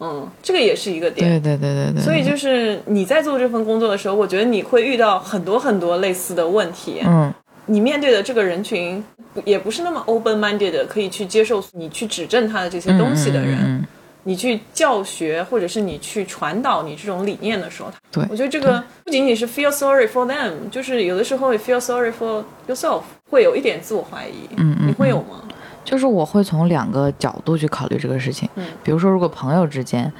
[0.00, 1.40] 嗯，这个也是一个点。
[1.40, 2.02] 对对对对对。
[2.02, 7.00] 所以就是你在做这份工作的时候，我觉得你会遇到很多很多类似的问题。
[7.06, 7.32] 嗯
[7.68, 9.02] 你面对的这个人群
[9.44, 13.56] 也不是那么 open minded 的，可以去接受你去指正他的这些东西的人。
[13.58, 13.86] 嗯嗯
[14.24, 23.00] 你去教学或者是你去传导你这种理念的时候，对我觉得这个不仅仅是 feel sorry for them，就是有的时候也 feel sorry for yourself，
[23.30, 24.46] 会有一点自我怀疑。
[24.56, 25.40] 嗯嗯你会有吗？
[25.82, 28.46] 就是我会从两个角度去考虑这个事情。
[28.56, 30.12] 嗯比如说，如果朋友之间，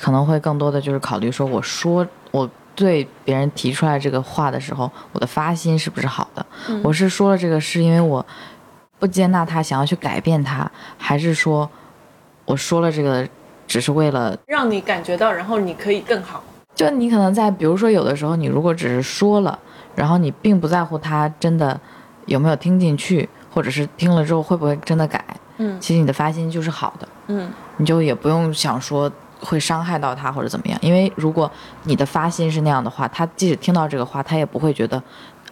[0.00, 6.46] 可能会更多的就是考虑说，我说我对别人提出来这个话的时候，我的发心是不是好的？
[6.68, 8.24] 嗯我是说了这个是因为我
[8.98, 11.68] 不接纳他，想要去改变他，还是说
[12.44, 13.26] 我说了这个
[13.66, 14.38] 只是为了？
[14.46, 16.42] 让你感觉到，然后你可以更好。
[16.74, 19.58] 就你可能在，比如说有的时候，你如果只是说了，
[19.94, 21.80] 然后你并不在乎他真的
[22.26, 25.24] 有没有听进去，或者是听了之后会不会真的改，
[25.56, 27.08] 嗯其实你的发心就是好的。
[27.28, 29.10] 嗯你就也不用想说
[29.40, 31.50] 会伤害到他或者怎么样，因为如果
[31.84, 35.02] 你的发心是那样的话，他即使听到这个话，他也不会觉得，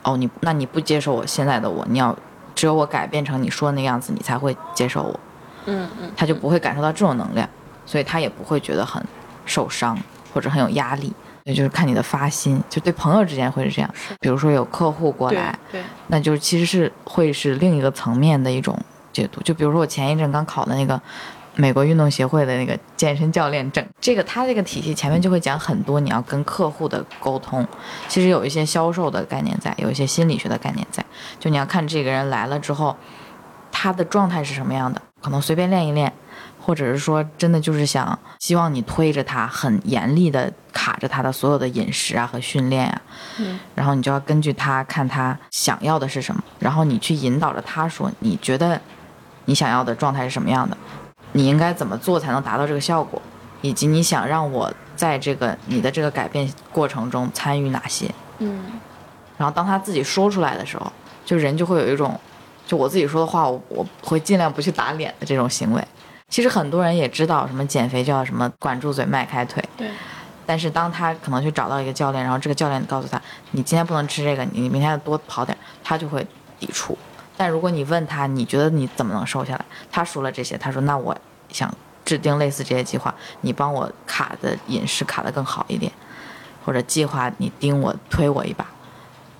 [0.03, 2.17] 哦，你那你不接受我现在的我，你要
[2.55, 5.21] 只有我改变成你说的那样子，你才会接受我，
[5.67, 7.49] 嗯嗯他就不会感受到这种能量，
[7.85, 9.03] 所以他也不会觉得很
[9.45, 9.99] 受伤
[10.33, 11.13] 或者很有压力。
[11.45, 13.95] 也就是看你的发心，就对朋友之间会是这样。
[14.19, 18.75] 比如说有客户过来，对，那就其实是会是另一个层面的一种
[19.13, 19.43] 解读。
[19.43, 20.99] 就比如说我前一阵刚考的那个
[21.57, 27.67] 美国运动协会的那个健身教练证，这个他这个体系前面就会讲很多你要跟客户的沟通，
[28.09, 31.05] 其实有一些销售的概念在，有一些心理学的概念在。
[31.39, 32.97] 就你要看这个人来了之后，
[33.71, 36.13] 他的状态是什么样的，可能随便练一练。
[36.61, 43.03] 或者是说，真的就是想希望你推着他，很严厉的卡着他的所有的饮食啊和训练啊，
[43.39, 48.81] 嗯然后你就要根据他看他想要的是什么，然后你去引导着他说，你觉得
[49.45, 50.75] 你想要的状态是什么样的，
[51.35, 53.21] 你应该怎么做才能达到这个效果，
[53.61, 58.11] 以及你想让我在这个你的这个改变过程中参与哪些。
[58.39, 58.81] 嗯
[59.37, 60.91] 然后当他自己说出来的时候，
[61.25, 62.19] 就人就会有一种，
[62.65, 65.85] 就我自己说的话，我我会尽量不去打脸的这种行为。
[66.29, 69.89] 其实很多人也知道什么减肥就要什么管住嘴迈开腿，对，
[70.47, 73.21] 但是当他可能去找到一个教练，然后这个教练告诉他，
[73.51, 76.25] 你今天不能吃这个，你明天要多跑点，他就会
[76.61, 76.97] 抵触。
[77.37, 79.65] 但如果你问他，你觉得你怎么能瘦下来？
[79.91, 81.17] 他说了这些，他说那我
[81.49, 81.73] 想
[82.05, 85.91] 制定类似这些计划，你帮我卡的饮食卡的更好一点，
[86.65, 88.67] 或者计划你盯我推我一把，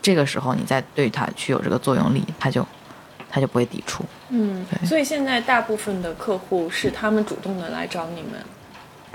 [0.03, 2.67] 这个时候你再对他去有这个作用力，他就
[3.31, 4.05] 他就不会抵触。
[4.31, 8.33] 嗯，所以现在大部分的客户是他们主动的来找你们。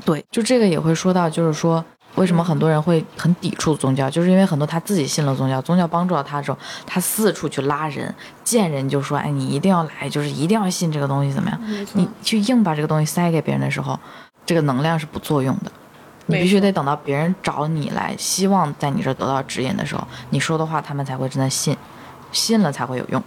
[0.06, 1.84] 对，就这个也会说到，就是说
[2.19, 8.13] 为什么很多人会很抵触宗教，就是因为很多他自己信了宗教，宗教帮助到他之后，他四处去拉人，
[8.43, 11.57] 见人就说，哎，你一定要来，就是一定要信这个东西，怎么样？
[11.93, 13.97] 你去硬把这个东西塞给别人的时候，
[14.45, 15.71] 这个能量是不作用的。
[16.25, 21.77] 你必须得等到别人找你来，希望在你这儿得到指引的时候，你说的话他们才会真的信，
[22.33, 23.23] 信了才会有用。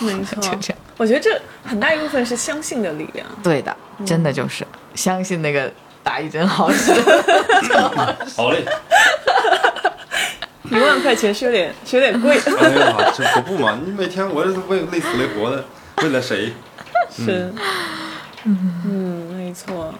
[0.00, 3.24] 没错就这样， 我觉得这很大一部分是相信的力量。
[3.44, 3.74] 对的，
[4.04, 4.66] 真的就是
[4.96, 5.72] 相信那个
[6.08, 6.90] 打一针好使。
[8.34, 8.64] 好嘞，
[10.70, 15.62] 一万块钱是有点是有点贵，哎呀，这可不嘛，你每天我这是为累死累活的，
[16.02, 16.54] 为了谁？
[17.14, 17.52] 是，
[18.44, 19.92] 嗯，没错。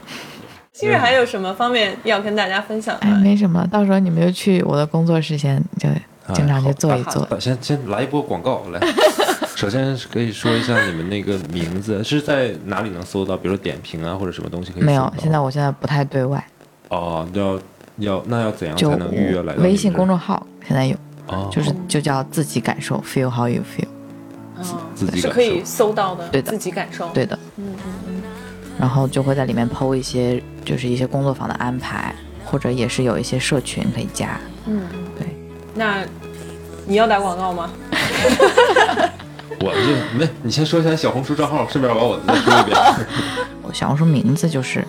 [0.72, 5.90] 今日还有什么方面要跟大家分享的哎，没什么，到时候你们就去我的工作室先，就
[6.34, 7.26] 经常去做一做。
[7.30, 8.80] 呃先先来一波广告来。
[9.56, 13.36] 首先可以说一下你们那个名字是在哪里能搜到？
[13.36, 16.46] 比如说点评啊，或者什么东西可以没有，现在我现在不太对外，
[16.90, 17.60] 哦，要
[17.96, 20.96] 要那要怎样就才能预约来微信公众众号现在有，
[21.26, 23.88] 哦，就是就叫自己感受，feel how you feel。
[24.58, 24.64] 嗯，
[24.94, 27.08] 自己感是可以搜到的，对的自己感受。
[27.08, 28.22] 对的，嗯嗯嗯，
[28.78, 32.14] 然后就会在里面 PO 一些就是一些工作坊的安排，
[32.44, 34.38] 或者也是有一些社群可以加。
[34.66, 34.82] 嗯，
[35.18, 35.26] 对。
[35.78, 36.04] 那
[36.86, 37.70] 你要打广告吗？
[39.60, 42.76] 我这没，你先说一下小红书账号，顺便把我的再说一遍。
[43.62, 44.84] 我小红书名字就是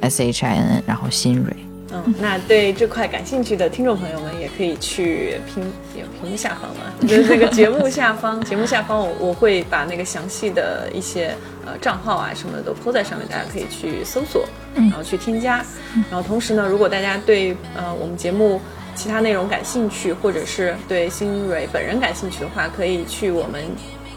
[0.00, 1.56] S H I N N，然后新蕊。
[1.90, 5.64] 嗯，那对这块感兴趣的听众朋友们，也可以去屏
[5.94, 11.34] 有屏幕下方嘛， 就是那个节目下方，节目下方我我会把那个详细的一些
[11.64, 15.64] 呃账号啊什么的都铺在上面，大家可以去搜索，然后去添加。
[16.10, 18.60] 然后同时呢，如果大家对呃我们节目
[18.98, 23.64] 其他内容感兴趣，或者是对新蕊本人感兴趣的话，可以去我们。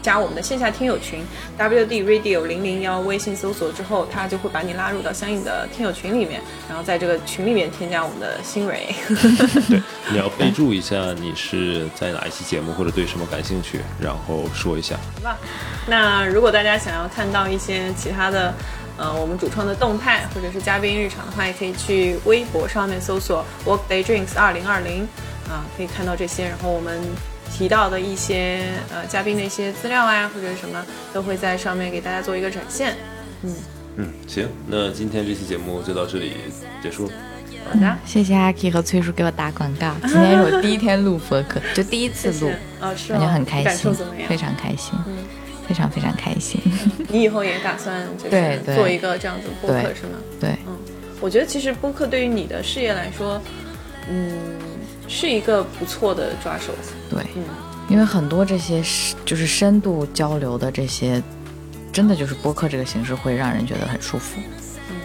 [0.02, 1.24] 加我们的线下听友群
[1.56, 8.92] WD Radio 零零幺，微信搜索之后，他就会把你拉入到相应的听友群里面，然后在这个群里面添加我们的新蕊。
[9.70, 9.80] 对，
[10.10, 14.96] 你要备注一下你是在哪一期节目或者对什么感兴趣，然后说一下。
[15.14, 15.38] 好吧，
[15.86, 18.52] 那如果大家想要看到一些其他的，
[18.96, 25.02] 呃，我们主创的动态或者是嘉宾日常的话，也可以去微博上面搜索 Workday Drinks 二零二零，
[25.48, 26.44] 啊，可以看到这些。
[26.44, 27.00] 然后我们
[27.50, 32.96] 提到的一些呃嘉宾的一些资料啊，或者是什么，都会在上面给大家做一个展现。
[33.42, 33.54] 嗯
[33.96, 36.34] 嗯，行，那今天这期节目就到这里
[36.82, 37.10] 结束。
[37.64, 39.94] 好的，谢谢阿 K 和崔叔给我打广告。
[40.02, 42.58] 今天是我第一天录播客，就第一次录谢谢，。
[42.80, 44.36] 哦，是哦，感觉很开感受心怎么样非？
[44.36, 45.18] 常开心，嗯
[45.72, 46.60] 非常非常开心。
[47.08, 50.18] 你以后也打算就是做一个这样子的播客是吗？
[50.38, 50.76] 对，嗯
[51.18, 53.40] 我觉得其实播客对于你的事业来说，
[54.10, 54.38] 嗯，
[55.08, 56.74] 是一个不错的抓手。
[57.08, 57.42] 对，嗯，
[57.88, 61.22] 因为很多这些是就是深度交流的这些，
[61.90, 64.38] 真的就是播客这个形式会让人觉得很舒服，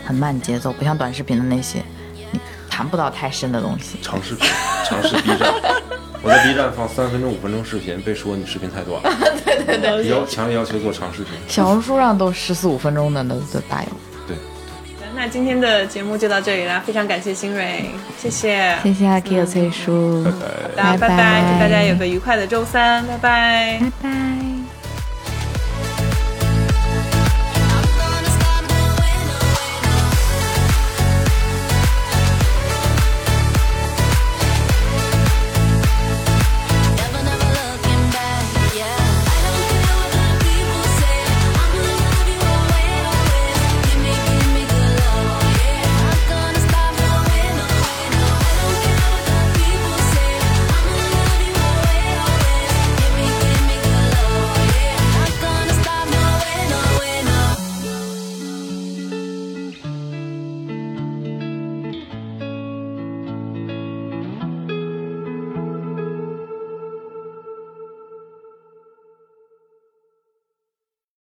[0.03, 1.81] 很慢节奏，不像短视频的那些，
[2.31, 2.39] 你
[2.69, 3.98] 谈不到太深的东西。
[4.02, 4.49] 长视频，
[4.85, 5.53] 长视站，
[6.23, 9.02] 我在 B 站放三分钟、五分钟视频，被说你视频太短。
[9.45, 11.34] 对对对，要强烈要求做长视频。
[11.48, 13.89] 小红书上都十四五分钟的那都大有。
[14.27, 14.35] 对，
[15.15, 17.85] 那今天的节目就到这里啦，非常感谢新蕊，
[18.19, 20.76] 谢谢，谢谢阿 K 和崔叔，拜拜。
[20.76, 24.57] 大家拜拜拜祝大家有个愉快的周三，拜拜拜拜。